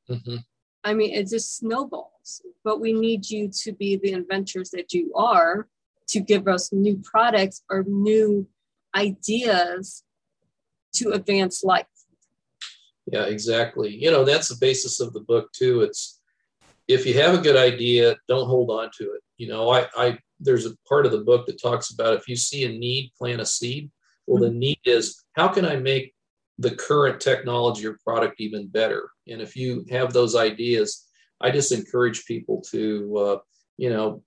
Mm-hmm. 0.09 0.37
I 0.83 0.93
mean, 0.93 1.13
it 1.13 1.27
just 1.27 1.57
snowballs. 1.57 2.43
But 2.63 2.79
we 2.79 2.93
need 2.93 3.29
you 3.29 3.49
to 3.63 3.71
be 3.71 3.95
the 3.95 4.11
inventors 4.11 4.69
that 4.71 4.93
you 4.93 5.11
are 5.15 5.67
to 6.09 6.19
give 6.19 6.47
us 6.47 6.71
new 6.71 7.01
products 7.03 7.63
or 7.69 7.83
new 7.87 8.47
ideas 8.95 10.03
to 10.93 11.11
advance 11.11 11.63
life. 11.63 11.85
Yeah, 13.11 13.25
exactly. 13.25 13.95
You 13.95 14.11
know, 14.11 14.23
that's 14.23 14.49
the 14.49 14.57
basis 14.59 14.99
of 14.99 15.13
the 15.13 15.21
book 15.21 15.51
too. 15.51 15.81
It's 15.81 16.21
if 16.87 17.05
you 17.05 17.13
have 17.15 17.33
a 17.33 17.41
good 17.41 17.57
idea, 17.57 18.15
don't 18.27 18.47
hold 18.47 18.69
on 18.69 18.89
to 18.97 19.03
it. 19.13 19.21
You 19.37 19.47
know, 19.47 19.69
I, 19.69 19.87
I 19.95 20.17
there's 20.39 20.65
a 20.65 20.75
part 20.87 21.05
of 21.05 21.11
the 21.11 21.21
book 21.21 21.45
that 21.45 21.61
talks 21.61 21.91
about 21.91 22.15
if 22.15 22.27
you 22.27 22.35
see 22.35 22.65
a 22.65 22.69
need, 22.69 23.11
plant 23.17 23.41
a 23.41 23.45
seed. 23.45 23.91
Well, 24.27 24.41
mm-hmm. 24.41 24.53
the 24.53 24.59
need 24.59 24.79
is 24.85 25.23
how 25.33 25.47
can 25.47 25.65
I 25.65 25.77
make 25.77 26.13
the 26.59 26.75
current 26.75 27.19
technology 27.19 27.85
or 27.87 27.97
product 28.03 28.39
even 28.39 28.67
better? 28.67 29.09
And 29.27 29.41
if 29.41 29.55
you 29.55 29.85
have 29.89 30.13
those 30.13 30.35
ideas, 30.35 31.07
I 31.41 31.51
just 31.51 31.71
encourage 31.71 32.25
people 32.25 32.61
to, 32.71 33.17
uh, 33.17 33.37
you 33.77 33.89
know, 33.89 34.23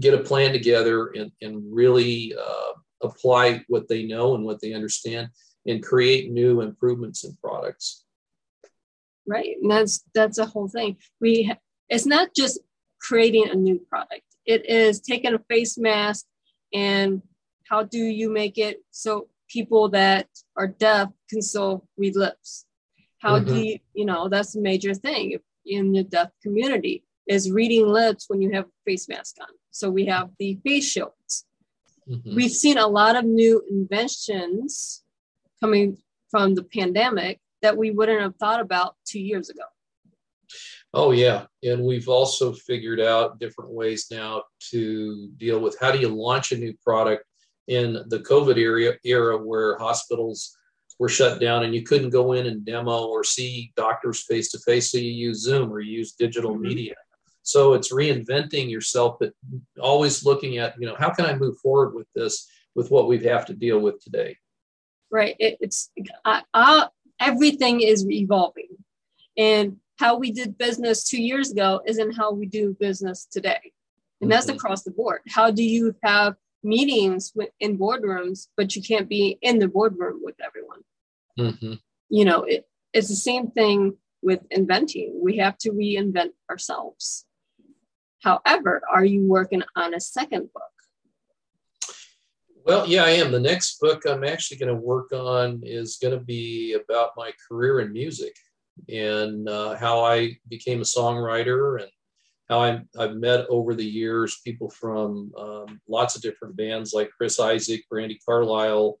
get 0.00 0.14
a 0.14 0.22
plan 0.22 0.52
together 0.52 1.08
and, 1.08 1.30
and 1.40 1.62
really 1.70 2.34
uh, 2.34 2.72
apply 3.02 3.64
what 3.68 3.88
they 3.88 4.04
know 4.04 4.34
and 4.34 4.44
what 4.44 4.60
they 4.60 4.72
understand 4.72 5.28
and 5.66 5.82
create 5.82 6.30
new 6.30 6.60
improvements 6.60 7.24
in 7.24 7.36
products. 7.42 8.04
Right. 9.26 9.56
And 9.60 9.70
that's 9.70 10.02
that's 10.14 10.38
a 10.38 10.46
whole 10.46 10.68
thing. 10.68 10.96
We 11.20 11.44
ha- 11.44 11.58
it's 11.88 12.06
not 12.06 12.34
just 12.34 12.60
creating 13.00 13.48
a 13.48 13.54
new 13.54 13.78
product. 13.78 14.22
It 14.46 14.68
is 14.68 15.00
taking 15.00 15.34
a 15.34 15.38
face 15.48 15.78
mask 15.78 16.26
and 16.72 17.22
how 17.68 17.84
do 17.84 17.98
you 17.98 18.30
make 18.30 18.58
it 18.58 18.82
so 18.90 19.28
people 19.48 19.88
that 19.90 20.28
are 20.56 20.66
deaf 20.66 21.10
can 21.28 21.42
still 21.42 21.86
read 21.96 22.16
lips? 22.16 22.64
How 23.18 23.38
mm-hmm. 23.38 23.48
do 23.48 23.62
you 23.62 23.78
you 23.94 24.04
know 24.04 24.28
that's 24.28 24.56
a 24.56 24.60
major 24.60 24.94
thing 24.94 25.38
in 25.66 25.92
the 25.92 26.02
deaf 26.02 26.30
community 26.42 27.04
is 27.30 27.50
reading 27.50 27.86
lips 27.86 28.26
when 28.28 28.42
you 28.42 28.50
have 28.52 28.66
a 28.66 28.90
face 28.90 29.08
mask 29.08 29.36
on 29.40 29.48
so 29.70 29.88
we 29.88 30.04
have 30.04 30.28
the 30.38 30.58
face 30.64 30.84
shields 30.84 31.46
mm-hmm. 32.08 32.34
we've 32.36 32.50
seen 32.50 32.76
a 32.76 32.86
lot 32.86 33.16
of 33.16 33.24
new 33.24 33.62
inventions 33.70 35.02
coming 35.60 35.96
from 36.30 36.54
the 36.54 36.62
pandemic 36.62 37.40
that 37.62 37.76
we 37.76 37.90
wouldn't 37.90 38.20
have 38.20 38.36
thought 38.36 38.60
about 38.60 38.96
two 39.04 39.20
years 39.20 39.50
ago. 39.50 39.62
Oh, 40.92 41.12
yeah. 41.12 41.46
And 41.62 41.84
we've 41.84 42.08
also 42.08 42.52
figured 42.52 43.00
out 43.00 43.38
different 43.38 43.70
ways 43.70 44.08
now 44.10 44.44
to 44.70 45.28
deal 45.36 45.60
with 45.60 45.76
how 45.80 45.92
do 45.92 45.98
you 45.98 46.08
launch 46.08 46.50
a 46.52 46.56
new 46.58 46.74
product 46.84 47.24
in 47.68 48.02
the 48.08 48.18
COVID 48.20 48.56
era, 48.56 48.94
era 49.04 49.38
where 49.38 49.78
hospitals 49.78 50.56
were 50.98 51.08
shut 51.08 51.40
down 51.40 51.62
and 51.62 51.74
you 51.74 51.82
couldn't 51.82 52.10
go 52.10 52.32
in 52.32 52.46
and 52.46 52.64
demo 52.64 53.06
or 53.06 53.22
see 53.22 53.72
doctors 53.76 54.24
face 54.24 54.50
to 54.50 54.58
face. 54.58 54.90
So 54.90 54.98
you 54.98 55.12
use 55.12 55.42
Zoom 55.42 55.72
or 55.72 55.80
you 55.80 55.98
use 55.98 56.12
digital 56.12 56.52
mm-hmm. 56.52 56.62
media. 56.62 56.94
So 57.42 57.72
it's 57.72 57.92
reinventing 57.92 58.70
yourself, 58.70 59.16
but 59.18 59.32
always 59.80 60.24
looking 60.24 60.58
at, 60.58 60.74
you 60.78 60.86
know, 60.86 60.96
how 60.98 61.10
can 61.10 61.26
I 61.26 61.34
move 61.34 61.58
forward 61.58 61.94
with 61.94 62.06
this 62.14 62.48
with 62.74 62.90
what 62.90 63.08
we 63.08 63.18
have 63.24 63.46
to 63.46 63.54
deal 63.54 63.80
with 63.80 64.02
today? 64.02 64.36
Right. 65.10 65.36
It, 65.38 65.56
it's 65.60 65.90
I, 66.24 66.42
I, 66.54 66.88
everything 67.18 67.80
is 67.80 68.08
evolving. 68.08 68.68
And 69.36 69.76
how 69.98 70.16
we 70.16 70.32
did 70.32 70.58
business 70.58 71.04
two 71.04 71.22
years 71.22 71.50
ago 71.50 71.80
isn't 71.86 72.16
how 72.16 72.32
we 72.32 72.46
do 72.46 72.76
business 72.78 73.26
today. 73.30 73.72
And 74.20 74.30
that's 74.30 74.46
mm-hmm. 74.46 74.56
across 74.56 74.82
the 74.82 74.90
board. 74.90 75.20
How 75.28 75.50
do 75.50 75.62
you 75.62 75.94
have 76.04 76.34
meetings 76.62 77.32
in 77.58 77.78
boardrooms, 77.78 78.48
but 78.56 78.76
you 78.76 78.82
can't 78.82 79.08
be 79.08 79.38
in 79.40 79.58
the 79.58 79.68
boardroom 79.68 80.20
with 80.22 80.36
everyone? 80.44 80.80
Mm-hmm. 81.38 81.74
You 82.10 82.24
know, 82.24 82.42
it, 82.42 82.68
it's 82.92 83.08
the 83.08 83.16
same 83.16 83.50
thing 83.50 83.96
with 84.22 84.40
inventing. 84.50 85.18
We 85.22 85.38
have 85.38 85.56
to 85.58 85.70
reinvent 85.70 86.30
ourselves. 86.50 87.24
However, 88.22 88.82
are 88.92 89.04
you 89.04 89.26
working 89.26 89.62
on 89.76 89.94
a 89.94 90.00
second 90.00 90.50
book? 90.52 90.62
Well, 92.64 92.86
yeah, 92.86 93.04
I 93.04 93.10
am. 93.10 93.32
The 93.32 93.40
next 93.40 93.80
book 93.80 94.04
I'm 94.06 94.24
actually 94.24 94.58
going 94.58 94.74
to 94.74 94.80
work 94.80 95.12
on 95.12 95.62
is 95.64 95.96
going 95.96 96.16
to 96.16 96.24
be 96.24 96.74
about 96.74 97.12
my 97.16 97.32
career 97.48 97.80
in 97.80 97.92
music 97.92 98.34
and 98.88 99.48
uh, 99.48 99.76
how 99.76 100.04
I 100.04 100.36
became 100.48 100.80
a 100.80 100.84
songwriter 100.84 101.80
and 101.80 101.90
how 102.48 102.60
I, 102.60 102.80
have 102.98 103.14
met 103.14 103.46
over 103.48 103.74
the 103.74 103.84
years 103.84 104.40
people 104.44 104.68
from 104.70 105.32
um, 105.38 105.80
lots 105.88 106.16
of 106.16 106.22
different 106.22 106.56
bands 106.56 106.92
like 106.92 107.10
Chris 107.16 107.40
Isaak, 107.40 107.80
Brandi 107.90 108.18
Carlile, 108.26 108.98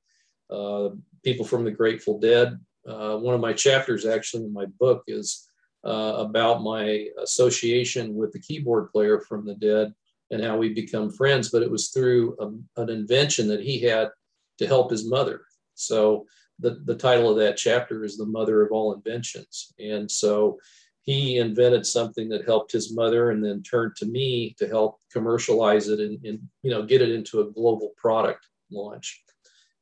uh, 0.50 0.90
people 1.24 1.44
from 1.44 1.64
the 1.64 1.70
Grateful 1.70 2.18
Dead. 2.18 2.58
Uh, 2.88 3.18
one 3.18 3.34
of 3.34 3.40
my 3.40 3.52
chapters, 3.52 4.06
actually, 4.06 4.44
in 4.44 4.52
my 4.52 4.66
book 4.78 5.02
is 5.06 5.49
about 5.84 6.62
my 6.62 7.06
association 7.22 8.14
with 8.14 8.32
the 8.32 8.40
keyboard 8.40 8.90
player 8.90 9.20
from 9.20 9.44
the 9.44 9.54
Dead 9.54 9.94
and 10.30 10.42
how 10.42 10.56
we 10.56 10.72
become 10.72 11.10
friends. 11.10 11.50
But 11.50 11.62
it 11.62 11.70
was 11.70 11.88
through 11.88 12.36
a, 12.38 12.44
um, 12.44 12.64
an 12.76 12.90
invention 12.90 13.48
that 13.48 13.62
he 13.62 13.80
had 13.80 14.10
to 14.58 14.66
help 14.66 14.90
his 14.90 15.08
mother. 15.08 15.42
So 15.74 16.26
the, 16.58 16.82
the 16.84 16.94
title 16.94 17.30
of 17.30 17.38
that 17.38 17.56
chapter 17.56 18.04
is 18.04 18.16
The 18.16 18.26
Mother 18.26 18.62
of 18.62 18.72
All 18.72 18.94
Inventions. 18.94 19.72
And 19.78 20.10
so 20.10 20.58
he 21.02 21.38
invented 21.38 21.86
something 21.86 22.28
that 22.28 22.44
helped 22.44 22.72
his 22.72 22.94
mother 22.94 23.30
and 23.30 23.44
then 23.44 23.62
turned 23.62 23.96
to 23.96 24.06
me 24.06 24.54
to 24.58 24.68
help 24.68 25.00
commercialize 25.10 25.88
it 25.88 25.98
and, 25.98 26.24
and 26.24 26.38
you 26.62 26.70
know 26.70 26.84
get 26.84 27.00
it 27.02 27.10
into 27.10 27.40
a 27.40 27.50
global 27.50 27.90
product 27.96 28.46
launch. 28.70 29.22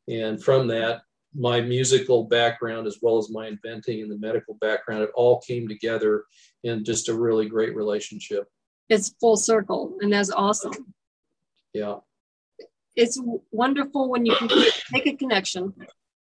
And 0.09 0.43
from 0.43 0.69
that, 0.69 1.03
my 1.39 1.61
musical 1.61 2.25
background 2.25 2.87
as 2.87 2.99
well 3.01 3.19
as 3.19 3.31
my 3.31 3.47
inventing 3.47 4.03
and 4.03 4.11
the 4.11 4.19
medical 4.19 4.55
background, 4.55 5.03
it 5.03 5.11
all 5.15 5.41
came 5.41 5.69
together 5.69 6.25
in 6.65 6.85
just 6.85 7.09
a 7.09 7.15
really 7.15 7.49
great 7.49 7.75
relationship. 7.75 8.49
It's 8.89 9.15
full 9.21 9.37
circle 9.37 9.97
and 10.01 10.13
that's 10.13 10.31
awesome. 10.31 10.95
Yeah. 11.73 11.97
It's 12.97 13.21
wonderful 13.53 14.11
when 14.11 14.27
you 14.27 14.35
can 14.35 14.49
take 14.93 15.07
a 15.07 15.15
connection 15.15 15.73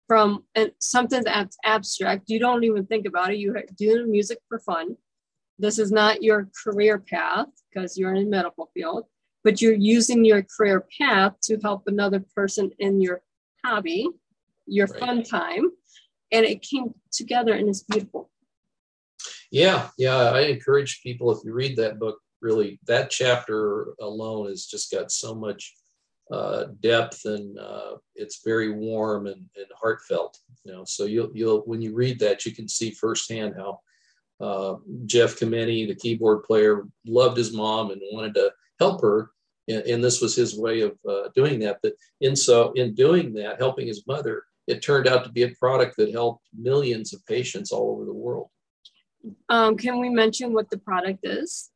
from 0.09 0.44
uh, 0.56 0.66
something 0.80 1.23
that's 1.23 1.56
abstract. 1.64 2.25
You 2.26 2.40
don't 2.40 2.64
even 2.64 2.87
think 2.87 3.06
about 3.06 3.33
it. 3.33 3.38
You're 3.38 3.62
doing 3.76 4.11
music 4.11 4.38
for 4.49 4.59
fun. 4.59 4.97
This 5.59 5.78
is 5.78 5.92
not 5.92 6.23
your 6.23 6.49
career 6.64 6.99
path 6.99 7.47
because 7.73 7.97
you're 7.97 8.14
in 8.14 8.25
the 8.25 8.30
medical 8.30 8.71
field 8.75 9.04
but 9.44 9.61
you're 9.61 9.75
using 9.75 10.25
your 10.25 10.42
career 10.42 10.87
path 10.99 11.35
to 11.42 11.59
help 11.62 11.83
another 11.87 12.25
person 12.35 12.71
in 12.78 13.00
your 13.00 13.21
hobby 13.64 14.09
your 14.66 14.87
right. 14.87 15.00
fun 15.00 15.23
time 15.23 15.71
and 16.33 16.44
it 16.44 16.62
came 16.62 16.94
together 17.12 17.54
and 17.54 17.68
it's 17.68 17.83
beautiful 17.83 18.30
yeah 19.50 19.88
yeah 19.99 20.30
i 20.30 20.40
encourage 20.40 21.02
people 21.02 21.30
if 21.30 21.38
you 21.44 21.52
read 21.52 21.76
that 21.76 21.99
book 21.99 22.18
really 22.40 22.78
that 22.87 23.11
chapter 23.11 23.94
alone 24.00 24.49
has 24.49 24.66
just 24.66 24.90
got 24.90 25.11
so 25.11 25.35
much 25.35 25.75
uh, 26.30 26.66
depth 26.80 27.25
and 27.26 27.59
uh, 27.59 27.97
it's 28.14 28.42
very 28.44 28.71
warm 28.71 29.26
and, 29.26 29.44
and, 29.56 29.66
heartfelt. 29.80 30.38
You 30.64 30.73
know, 30.73 30.85
so 30.85 31.04
you'll 31.04 31.30
you'll 31.35 31.61
when 31.61 31.83
you 31.83 31.94
read 31.94 32.18
that, 32.21 32.47
you 32.47 32.52
can 32.54 32.66
see 32.66 32.90
firsthand 32.90 33.54
how 33.56 33.80
uh, 34.40 34.76
Jeff 35.06 35.38
Chimenti, 35.38 35.87
the 35.87 35.94
keyboard 35.94 36.44
player, 36.44 36.87
loved 37.06 37.37
his 37.37 37.52
mom 37.52 37.90
and 37.90 38.00
wanted 38.11 38.35
to 38.35 38.52
help 38.80 39.02
her, 39.02 39.30
and, 39.68 39.83
and 39.83 40.02
this 40.02 40.21
was 40.21 40.35
his 40.35 40.59
way 40.59 40.80
of 40.80 40.97
uh, 41.09 41.28
doing 41.35 41.61
that. 41.61 41.80
But 41.83 41.92
in 42.21 42.35
so 42.35 42.73
in 42.73 42.94
doing 42.94 43.35
that, 43.35 43.59
helping 43.59 43.87
his 43.87 44.06
mother, 44.06 44.44
it 44.66 44.83
turned 44.83 45.06
out 45.06 45.25
to 45.25 45.30
be 45.30 45.42
a 45.42 45.54
product 45.61 45.97
that 45.97 46.12
helped 46.12 46.47
millions 46.56 47.12
of 47.12 47.25
patients 47.26 47.73
all 47.73 47.90
over 47.90 48.04
the 48.04 48.12
world. 48.12 48.49
Um, 49.49 49.76
can 49.76 50.00
we 50.00 50.09
mention 50.09 50.52
what 50.52 50.71
the 50.71 50.78
product 50.78 51.21
is? 51.23 51.71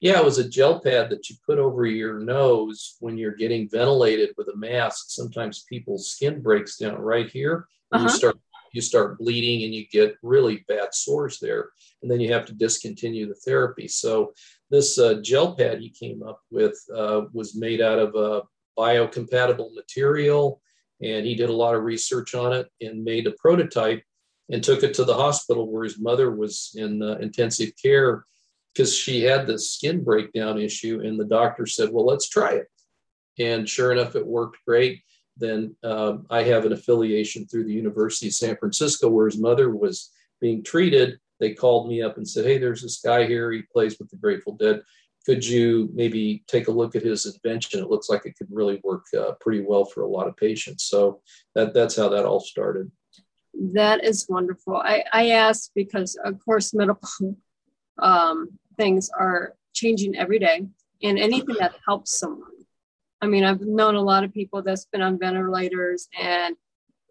Yeah, 0.00 0.20
it 0.20 0.24
was 0.24 0.38
a 0.38 0.48
gel 0.48 0.80
pad 0.80 1.10
that 1.10 1.28
you 1.28 1.36
put 1.44 1.58
over 1.58 1.84
your 1.84 2.20
nose 2.20 2.96
when 3.00 3.18
you're 3.18 3.34
getting 3.34 3.68
ventilated 3.68 4.30
with 4.36 4.48
a 4.48 4.56
mask. 4.56 5.06
Sometimes 5.08 5.64
people's 5.68 6.10
skin 6.10 6.40
breaks 6.40 6.76
down 6.76 7.00
right 7.00 7.28
here. 7.28 7.66
Uh-huh. 7.90 8.04
You 8.04 8.08
start 8.10 8.38
you 8.72 8.82
start 8.82 9.18
bleeding 9.18 9.64
and 9.64 9.74
you 9.74 9.86
get 9.90 10.16
really 10.22 10.64
bad 10.68 10.94
sores 10.94 11.38
there, 11.40 11.70
and 12.02 12.10
then 12.10 12.20
you 12.20 12.32
have 12.32 12.44
to 12.44 12.52
discontinue 12.52 13.26
the 13.26 13.34
therapy. 13.34 13.88
So 13.88 14.34
this 14.70 14.98
uh, 14.98 15.20
gel 15.22 15.56
pad 15.56 15.80
he 15.80 15.90
came 15.90 16.22
up 16.22 16.40
with 16.50 16.78
uh, 16.94 17.22
was 17.32 17.56
made 17.56 17.80
out 17.80 17.98
of 17.98 18.14
a 18.14 18.42
biocompatible 18.78 19.74
material, 19.74 20.60
and 21.02 21.24
he 21.24 21.34
did 21.34 21.50
a 21.50 21.54
lot 21.54 21.74
of 21.74 21.84
research 21.84 22.34
on 22.34 22.52
it 22.52 22.68
and 22.80 23.04
made 23.04 23.26
a 23.26 23.32
prototype 23.32 24.02
and 24.50 24.62
took 24.62 24.82
it 24.82 24.94
to 24.94 25.04
the 25.04 25.14
hospital 25.14 25.70
where 25.70 25.84
his 25.84 25.98
mother 25.98 26.30
was 26.30 26.72
in 26.74 27.02
uh, 27.02 27.16
intensive 27.20 27.72
care 27.80 28.24
because 28.72 28.96
she 28.96 29.22
had 29.22 29.46
this 29.46 29.72
skin 29.72 30.04
breakdown 30.04 30.58
issue, 30.58 31.00
and 31.02 31.18
the 31.18 31.24
doctor 31.24 31.66
said, 31.66 31.90
"Well, 31.92 32.06
let's 32.06 32.28
try 32.28 32.52
it." 32.52 32.66
And 33.38 33.68
sure 33.68 33.92
enough, 33.92 34.16
it 34.16 34.26
worked 34.26 34.58
great. 34.66 35.02
Then 35.36 35.76
uh, 35.84 36.18
I 36.30 36.42
have 36.42 36.64
an 36.64 36.72
affiliation 36.72 37.46
through 37.46 37.64
the 37.64 37.72
University 37.72 38.28
of 38.28 38.34
San 38.34 38.56
Francisco 38.56 39.08
where 39.08 39.26
his 39.26 39.38
mother 39.38 39.70
was 39.70 40.10
being 40.40 40.62
treated. 40.62 41.18
They 41.38 41.54
called 41.54 41.88
me 41.88 42.02
up 42.02 42.16
and 42.16 42.28
said, 42.28 42.44
Hey, 42.44 42.58
there's 42.58 42.82
this 42.82 43.00
guy 43.00 43.26
here. 43.26 43.52
He 43.52 43.62
plays 43.62 43.98
with 43.98 44.10
the 44.10 44.16
Grateful 44.16 44.56
Dead. 44.56 44.82
Could 45.28 45.46
you 45.46 45.90
maybe 45.92 46.42
take 46.46 46.68
a 46.68 46.72
look 46.72 46.96
at 46.96 47.02
his 47.02 47.26
invention? 47.26 47.80
It 47.80 47.90
looks 47.90 48.08
like 48.08 48.24
it 48.24 48.36
could 48.38 48.48
really 48.50 48.80
work 48.82 49.04
uh, 49.12 49.32
pretty 49.40 49.60
well 49.60 49.84
for 49.84 50.02
a 50.02 50.08
lot 50.08 50.28
of 50.28 50.36
patients. 50.36 50.84
So 50.84 51.20
that, 51.54 51.74
that's 51.74 51.96
how 51.96 52.08
that 52.08 52.24
all 52.24 52.40
started. 52.40 52.90
That 53.74 54.04
is 54.04 54.26
wonderful. 54.28 54.76
I, 54.76 55.04
I 55.12 55.30
asked 55.30 55.72
because, 55.74 56.16
of 56.24 56.42
course, 56.44 56.72
medical 56.72 57.36
um, 57.98 58.58
things 58.78 59.10
are 59.10 59.54
changing 59.74 60.16
every 60.16 60.38
day, 60.38 60.66
and 61.02 61.18
anything 61.18 61.56
that 61.58 61.74
helps 61.86 62.18
someone 62.18 62.58
I 63.20 63.26
mean, 63.26 63.44
I've 63.44 63.60
known 63.60 63.96
a 63.96 64.00
lot 64.00 64.24
of 64.24 64.32
people 64.32 64.62
that's 64.62 64.86
been 64.86 65.02
on 65.02 65.18
ventilators 65.18 66.08
and, 66.18 66.56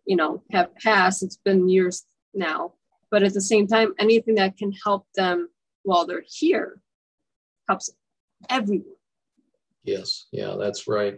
you 0.06 0.16
know, 0.16 0.42
have 0.52 0.74
passed. 0.76 1.22
It's 1.24 1.38
been 1.38 1.68
years 1.68 2.06
now. 2.34 2.74
But 3.12 3.24
at 3.24 3.34
the 3.34 3.42
same 3.42 3.68
time, 3.68 3.94
anything 4.00 4.36
that 4.36 4.58
can 4.58 4.72
help 4.72 5.06
them 5.16 5.50
while 5.84 6.06
they're 6.06 6.24
here 6.28 6.82
helps 7.68 7.90
everyone. 8.50 8.86
Yes, 9.84 10.28
yeah, 10.32 10.56
that's 10.60 10.88
right. 10.88 11.16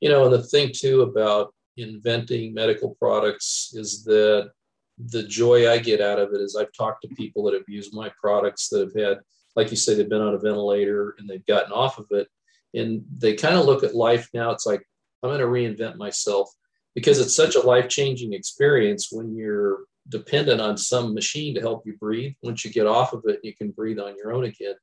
You 0.00 0.08
know, 0.08 0.24
and 0.24 0.32
the 0.32 0.42
thing 0.42 0.70
too 0.74 1.02
about 1.02 1.54
inventing 1.76 2.54
medical 2.54 2.94
products 2.94 3.72
is 3.74 4.04
that 4.04 4.50
the 4.98 5.22
joy 5.22 5.70
I 5.70 5.78
get 5.78 6.00
out 6.00 6.18
of 6.18 6.32
it 6.32 6.40
is 6.40 6.56
I've 6.56 6.72
talked 6.72 7.02
to 7.02 7.08
people 7.14 7.44
that 7.44 7.54
have 7.54 7.68
used 7.68 7.94
my 7.94 8.10
products 8.20 8.68
that 8.68 8.80
have 8.80 8.94
had, 8.94 9.18
like 9.54 9.70
you 9.70 9.76
say, 9.76 9.94
they've 9.94 10.08
been 10.08 10.22
on 10.22 10.34
a 10.34 10.38
ventilator 10.38 11.14
and 11.18 11.28
they've 11.28 11.46
gotten 11.46 11.72
off 11.72 11.98
of 11.98 12.06
it 12.10 12.28
and 12.74 13.04
they 13.16 13.34
kind 13.34 13.56
of 13.56 13.64
look 13.64 13.82
at 13.82 13.94
life 13.94 14.28
now 14.34 14.50
it's 14.50 14.66
like 14.66 14.82
i'm 15.22 15.30
going 15.30 15.40
to 15.40 15.46
reinvent 15.46 15.96
myself 15.96 16.50
because 16.94 17.18
it's 17.18 17.34
such 17.34 17.54
a 17.54 17.60
life-changing 17.60 18.32
experience 18.32 19.08
when 19.10 19.34
you're 19.34 19.80
dependent 20.08 20.60
on 20.60 20.76
some 20.76 21.14
machine 21.14 21.54
to 21.54 21.60
help 21.60 21.82
you 21.86 21.96
breathe 21.98 22.32
once 22.42 22.64
you 22.64 22.70
get 22.70 22.86
off 22.86 23.12
of 23.12 23.22
it 23.26 23.40
you 23.42 23.54
can 23.54 23.70
breathe 23.70 23.98
on 23.98 24.16
your 24.16 24.32
own 24.32 24.44
again 24.44 24.74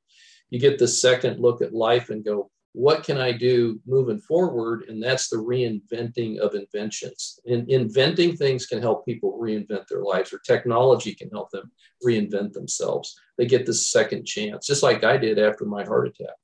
you 0.50 0.60
get 0.60 0.78
the 0.78 0.88
second 0.88 1.40
look 1.40 1.62
at 1.62 1.74
life 1.74 2.10
and 2.10 2.24
go 2.24 2.50
what 2.74 3.04
can 3.04 3.18
i 3.18 3.32
do 3.32 3.80
moving 3.86 4.20
forward 4.20 4.84
and 4.90 5.02
that's 5.02 5.30
the 5.30 5.38
reinventing 5.38 6.38
of 6.40 6.56
inventions 6.56 7.40
and 7.46 7.70
inventing 7.70 8.36
things 8.36 8.66
can 8.66 8.82
help 8.82 9.06
people 9.06 9.40
reinvent 9.42 9.88
their 9.88 10.02
lives 10.02 10.34
or 10.34 10.40
technology 10.40 11.14
can 11.14 11.30
help 11.30 11.50
them 11.52 11.72
reinvent 12.06 12.52
themselves 12.52 13.20
they 13.38 13.46
get 13.46 13.66
this 13.66 13.90
second 13.90 14.26
chance 14.26 14.68
just 14.68 14.84
like 14.84 15.04
i 15.04 15.18
did 15.18 15.40
after 15.40 15.66
my 15.66 15.84
heart 15.84 16.08
attack 16.08 16.36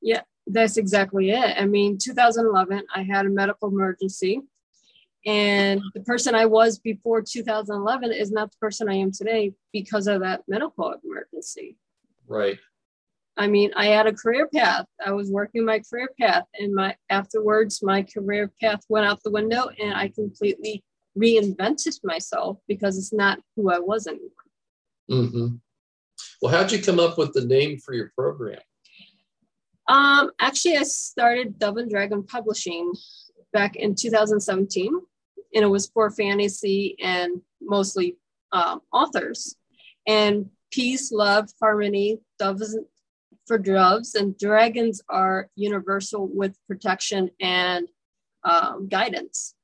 yeah 0.00 0.22
that's 0.52 0.76
exactly 0.76 1.30
it. 1.30 1.54
I 1.56 1.66
mean, 1.66 1.98
2011, 1.98 2.84
I 2.94 3.02
had 3.02 3.26
a 3.26 3.30
medical 3.30 3.68
emergency, 3.68 4.40
and 5.26 5.80
the 5.94 6.00
person 6.00 6.34
I 6.34 6.46
was 6.46 6.78
before 6.78 7.22
2011 7.22 8.12
is 8.12 8.30
not 8.30 8.50
the 8.50 8.56
person 8.58 8.88
I 8.88 8.94
am 8.94 9.12
today 9.12 9.52
because 9.72 10.06
of 10.06 10.20
that 10.20 10.42
medical 10.48 10.94
emergency. 11.04 11.76
Right. 12.26 12.58
I 13.36 13.46
mean, 13.46 13.72
I 13.74 13.86
had 13.86 14.06
a 14.06 14.12
career 14.12 14.48
path. 14.54 14.86
I 15.04 15.12
was 15.12 15.30
working 15.30 15.64
my 15.64 15.80
career 15.80 16.10
path, 16.20 16.44
and 16.58 16.74
my 16.74 16.94
afterwards, 17.08 17.82
my 17.82 18.02
career 18.02 18.50
path 18.60 18.80
went 18.88 19.06
out 19.06 19.22
the 19.22 19.30
window, 19.30 19.68
and 19.78 19.94
I 19.94 20.08
completely 20.08 20.84
reinvented 21.18 21.98
myself 22.04 22.58
because 22.68 22.98
it's 22.98 23.12
not 23.12 23.40
who 23.56 23.70
I 23.70 23.78
was 23.78 24.06
anymore. 24.06 24.30
Mm-hmm. 25.10 25.56
Well, 26.42 26.52
how'd 26.52 26.72
you 26.72 26.82
come 26.82 27.00
up 27.00 27.18
with 27.18 27.32
the 27.32 27.44
name 27.44 27.78
for 27.78 27.94
your 27.94 28.12
program? 28.16 28.60
Um, 29.88 30.30
actually, 30.38 30.76
I 30.76 30.84
started 30.84 31.58
Dove 31.58 31.78
and 31.78 31.90
Dragon 31.90 32.22
Publishing 32.22 32.92
back 33.52 33.76
in 33.76 33.94
2017, 33.94 34.92
and 35.54 35.64
it 35.64 35.66
was 35.66 35.88
for 35.88 36.10
fantasy 36.10 36.96
and 37.00 37.40
mostly 37.60 38.16
um, 38.52 38.80
authors. 38.92 39.56
And 40.06 40.50
peace, 40.70 41.10
love, 41.10 41.48
harmony, 41.60 42.20
doves 42.38 42.78
for 43.46 43.58
doves, 43.58 44.14
and 44.14 44.36
dragons 44.38 45.02
are 45.08 45.48
universal 45.56 46.28
with 46.32 46.56
protection 46.66 47.30
and 47.40 47.88
um, 48.44 48.88
guidance. 48.88 49.54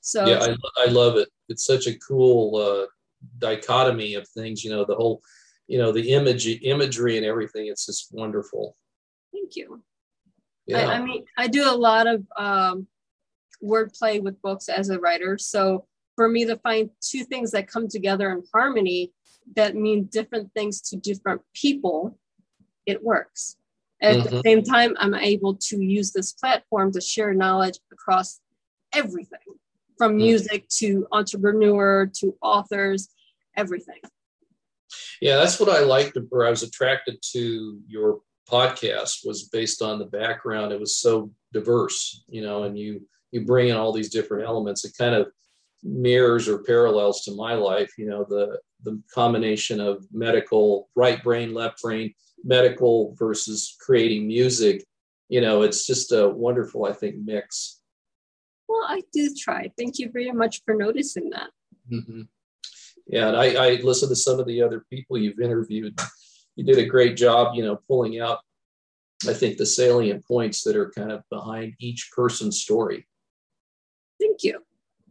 So 0.00 0.24
yeah, 0.26 0.54
I, 0.78 0.84
I 0.84 0.90
love 0.90 1.16
it. 1.16 1.28
It's 1.48 1.66
such 1.66 1.86
a 1.86 1.98
cool 1.98 2.56
uh, 2.56 2.86
dichotomy 3.38 4.14
of 4.14 4.28
things. 4.28 4.62
You 4.62 4.70
know, 4.70 4.84
the 4.84 4.94
whole, 4.94 5.20
you 5.66 5.78
know, 5.78 5.90
the 5.90 6.12
image, 6.12 6.46
imagery, 6.46 7.16
and 7.16 7.26
everything. 7.26 7.66
It's 7.66 7.86
just 7.86 8.08
wonderful. 8.12 8.76
Thank 9.32 9.56
you. 9.56 9.82
Yeah. 10.66 10.88
I, 10.88 10.94
I 10.94 11.02
mean, 11.02 11.24
I 11.36 11.48
do 11.48 11.68
a 11.68 11.74
lot 11.74 12.06
of 12.06 12.24
um, 12.36 12.86
wordplay 13.62 14.22
with 14.22 14.40
books 14.42 14.68
as 14.68 14.90
a 14.90 14.98
writer. 14.98 15.38
So 15.38 15.86
for 16.14 16.28
me 16.28 16.44
to 16.46 16.56
find 16.56 16.90
two 17.00 17.24
things 17.24 17.50
that 17.52 17.68
come 17.68 17.88
together 17.88 18.30
in 18.30 18.42
harmony 18.52 19.12
that 19.54 19.76
mean 19.76 20.04
different 20.04 20.52
things 20.54 20.80
to 20.80 20.96
different 20.96 21.42
people, 21.54 22.18
it 22.86 23.02
works. 23.02 23.56
At 24.02 24.16
mm-hmm. 24.16 24.36
the 24.36 24.42
same 24.44 24.62
time, 24.62 24.94
I'm 24.98 25.14
able 25.14 25.56
to 25.56 25.82
use 25.82 26.12
this 26.12 26.32
platform 26.32 26.92
to 26.92 27.00
share 27.00 27.32
knowledge 27.34 27.78
across 27.92 28.40
everything 28.94 29.38
from 29.98 30.12
mm-hmm. 30.12 30.18
music 30.18 30.68
to 30.68 31.06
entrepreneur 31.12 32.10
to 32.20 32.36
authors, 32.42 33.08
everything. 33.56 34.00
Yeah, 35.20 35.36
that's 35.36 35.58
what 35.58 35.70
I 35.70 35.80
liked, 35.80 36.16
or 36.30 36.46
I 36.46 36.50
was 36.50 36.62
attracted 36.62 37.18
to 37.32 37.80
your 37.88 38.20
podcast 38.50 39.26
was 39.26 39.48
based 39.48 39.82
on 39.82 39.98
the 39.98 40.06
background. 40.06 40.72
It 40.72 40.80
was 40.80 40.96
so 40.98 41.32
diverse, 41.52 42.24
you 42.28 42.42
know, 42.42 42.64
and 42.64 42.78
you 42.78 43.02
you 43.32 43.44
bring 43.44 43.68
in 43.68 43.76
all 43.76 43.92
these 43.92 44.10
different 44.10 44.46
elements. 44.46 44.84
It 44.84 44.94
kind 44.96 45.14
of 45.14 45.28
mirrors 45.82 46.48
or 46.48 46.62
parallels 46.62 47.22
to 47.24 47.34
my 47.34 47.54
life. 47.54 47.92
You 47.98 48.08
know, 48.08 48.24
the 48.28 48.60
the 48.82 49.02
combination 49.12 49.80
of 49.80 50.06
medical, 50.12 50.88
right 50.94 51.22
brain, 51.22 51.54
left 51.54 51.82
brain, 51.82 52.14
medical 52.46 53.14
versus 53.18 53.76
creating 53.80 54.26
music. 54.26 54.84
You 55.28 55.40
know, 55.40 55.62
it's 55.62 55.86
just 55.86 56.12
a 56.12 56.28
wonderful, 56.28 56.86
I 56.86 56.92
think, 56.92 57.16
mix. 57.16 57.80
Well, 58.68 58.84
I 58.86 59.02
do 59.12 59.34
try. 59.38 59.70
Thank 59.76 59.98
you 59.98 60.10
very 60.10 60.32
much 60.32 60.62
for 60.64 60.74
noticing 60.74 61.30
that. 61.30 61.50
Mm-hmm. 61.92 62.22
Yeah, 63.08 63.28
and 63.28 63.36
I, 63.36 63.54
I 63.54 63.70
listened 63.82 64.10
to 64.10 64.16
some 64.16 64.40
of 64.40 64.46
the 64.46 64.62
other 64.62 64.84
people 64.90 65.18
you've 65.18 65.38
interviewed 65.38 66.00
you 66.56 66.64
did 66.64 66.78
a 66.78 66.86
great 66.86 67.16
job, 67.16 67.54
you 67.54 67.62
know, 67.62 67.78
pulling 67.86 68.18
out, 68.18 68.40
I 69.28 69.34
think, 69.34 69.58
the 69.58 69.66
salient 69.66 70.26
points 70.26 70.64
that 70.64 70.74
are 70.74 70.90
kind 70.90 71.12
of 71.12 71.22
behind 71.30 71.74
each 71.78 72.10
person's 72.16 72.60
story. 72.60 73.06
Thank 74.18 74.42
you. 74.42 74.60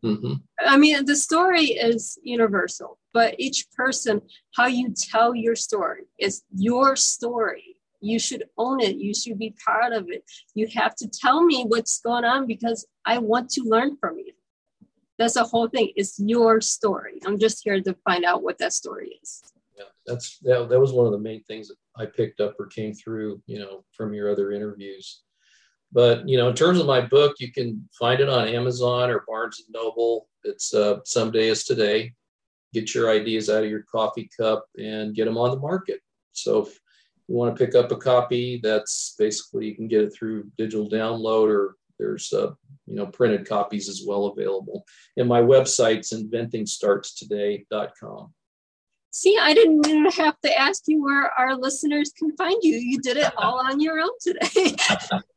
Mm-hmm. 0.05 0.33
I 0.59 0.77
mean, 0.77 1.05
the 1.05 1.15
story 1.15 1.65
is 1.65 2.17
universal, 2.23 2.97
but 3.13 3.35
each 3.37 3.65
person, 3.75 4.21
how 4.55 4.67
you 4.67 4.93
tell 5.11 5.35
your 5.35 5.55
story 5.55 6.03
is 6.19 6.43
your 6.55 6.95
story. 6.95 7.77
You 8.01 8.19
should 8.19 8.43
own 8.57 8.81
it. 8.81 8.97
You 8.97 9.15
should 9.15 9.39
be 9.39 9.55
proud 9.57 9.93
of 9.93 10.09
it. 10.09 10.23
You 10.53 10.67
have 10.75 10.95
to 10.95 11.07
tell 11.07 11.43
me 11.43 11.63
what's 11.67 11.99
going 12.01 12.25
on 12.25 12.45
because 12.45 12.85
I 13.05 13.17
want 13.17 13.49
to 13.51 13.63
learn 13.63 13.97
from 13.97 14.19
you. 14.19 14.31
That's 15.17 15.35
the 15.35 15.43
whole 15.43 15.69
thing. 15.69 15.91
It's 15.95 16.19
your 16.19 16.61
story. 16.61 17.19
I'm 17.25 17.39
just 17.39 17.61
here 17.63 17.81
to 17.81 17.95
find 18.03 18.25
out 18.25 18.43
what 18.43 18.57
that 18.59 18.73
story 18.73 19.17
is 19.23 19.41
yeah, 19.77 19.85
that's 20.05 20.37
that, 20.39 20.69
that 20.69 20.79
was 20.79 20.93
one 20.93 21.05
of 21.05 21.11
the 21.11 21.19
main 21.19 21.43
things 21.43 21.67
that 21.67 21.77
I 21.97 22.05
picked 22.05 22.39
up 22.39 22.55
or 22.59 22.67
came 22.67 22.93
through, 22.93 23.41
you 23.45 23.59
know, 23.59 23.83
from 23.91 24.13
your 24.13 24.31
other 24.31 24.51
interviews. 24.51 25.21
But 25.95 26.27
you 26.27 26.37
know, 26.37 26.49
in 26.49 26.55
terms 26.55 26.81
of 26.81 26.85
my 26.85 26.99
book, 26.99 27.37
you 27.39 27.53
can 27.53 27.87
find 27.97 28.19
it 28.19 28.27
on 28.27 28.49
Amazon 28.49 29.09
or 29.09 29.23
Barnes 29.25 29.63
and 29.65 29.73
Noble. 29.73 30.27
It's 30.43 30.73
uh, 30.73 30.99
someday 31.05 31.47
is 31.47 31.63
today. 31.63 32.11
Get 32.73 32.93
your 32.93 33.09
ideas 33.09 33.49
out 33.49 33.63
of 33.63 33.69
your 33.69 33.83
coffee 33.83 34.29
cup 34.37 34.65
and 34.77 35.15
get 35.15 35.23
them 35.23 35.37
on 35.37 35.51
the 35.51 35.59
market. 35.59 36.01
So 36.33 36.63
if 36.63 36.77
you 37.29 37.35
want 37.35 37.55
to 37.55 37.65
pick 37.65 37.75
up 37.75 37.93
a 37.93 37.95
copy, 37.95 38.59
that's 38.61 39.15
basically 39.17 39.67
you 39.67 39.75
can 39.75 39.87
get 39.87 40.03
it 40.03 40.13
through 40.13 40.51
digital 40.57 40.89
download 40.89 41.47
or 41.47 41.77
there's 41.97 42.33
uh, 42.33 42.51
you 42.87 42.95
know 42.95 43.05
printed 43.05 43.47
copies 43.47 43.87
as 43.87 44.03
well 44.05 44.25
available. 44.25 44.83
And 45.15 45.29
my 45.29 45.39
website's 45.39 46.11
inventingstartstoday.com. 46.11 48.33
See, 49.11 49.37
I 49.41 49.53
didn't 49.53 49.87
even 49.87 50.11
have 50.11 50.37
to 50.41 50.59
ask 50.59 50.83
you 50.87 51.01
where 51.01 51.31
our 51.39 51.55
listeners 51.55 52.11
can 52.11 52.35
find 52.35 52.61
you. 52.63 52.75
You 52.75 52.99
did 52.99 53.15
it 53.15 53.31
all 53.37 53.65
on 53.65 53.79
your 53.79 54.01
own 54.01 54.09
today. 54.19 54.75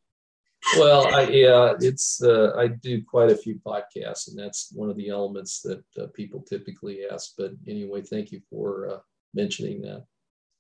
well, 0.77 1.07
I, 1.15 1.23
yeah, 1.29 1.75
it's 1.81 2.23
uh, 2.23 2.53
I 2.57 2.69
do 2.69 3.03
quite 3.05 3.31
a 3.31 3.37
few 3.37 3.61
podcasts, 3.65 4.29
and 4.29 4.39
that's 4.39 4.71
one 4.75 4.91
of 4.91 4.97
the 4.97 5.09
elements 5.09 5.61
that 5.63 5.83
uh, 6.01 6.07
people 6.15 6.41
typically 6.41 7.07
ask. 7.11 7.33
But 7.39 7.53
anyway, 7.67 8.03
thank 8.03 8.33
you 8.33 8.41
for 8.51 8.89
uh, 8.91 8.99
mentioning 9.35 9.83
that. 9.83 10.05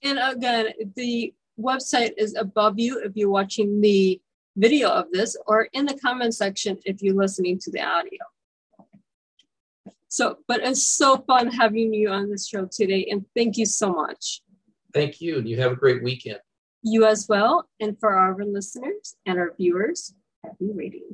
And 0.02 0.18
again, 0.18 0.68
the 0.94 1.34
website 1.58 2.12
is 2.16 2.34
above 2.37 2.78
you 2.78 3.00
if 3.00 3.16
you're 3.16 3.30
watching 3.30 3.80
the 3.80 4.20
video 4.56 4.88
of 4.88 5.11
this, 5.12 5.37
or 5.46 5.68
in 5.72 5.87
the 5.87 5.98
comment 5.98 6.34
section 6.34 6.78
if 6.84 7.02
you're 7.02 7.14
listening 7.14 7.58
to 7.61 7.70
the 7.70 7.82
audio. 7.82 8.18
So, 10.08 10.38
but 10.48 10.61
it's 10.62 10.82
so 10.82 11.18
fun 11.26 11.48
having 11.48 11.92
you 11.92 12.11
on 12.11 12.30
this 12.30 12.48
show 12.48 12.66
today, 12.70 13.06
and 13.11 13.24
thank 13.37 13.56
you 13.56 13.66
so 13.66 13.92
much. 13.92 14.42
Thank 14.94 15.20
you, 15.20 15.38
and 15.38 15.48
you 15.48 15.61
have 15.61 15.72
a 15.72 15.76
great 15.76 16.02
weekend. 16.02 16.38
You 16.82 17.06
as 17.06 17.26
well, 17.28 17.68
and 17.80 17.98
for 17.98 18.12
our 18.12 18.36
listeners 18.44 19.16
and 19.26 19.38
our 19.38 19.52
viewers, 19.56 20.14
happy 20.44 20.70
reading. 20.72 21.06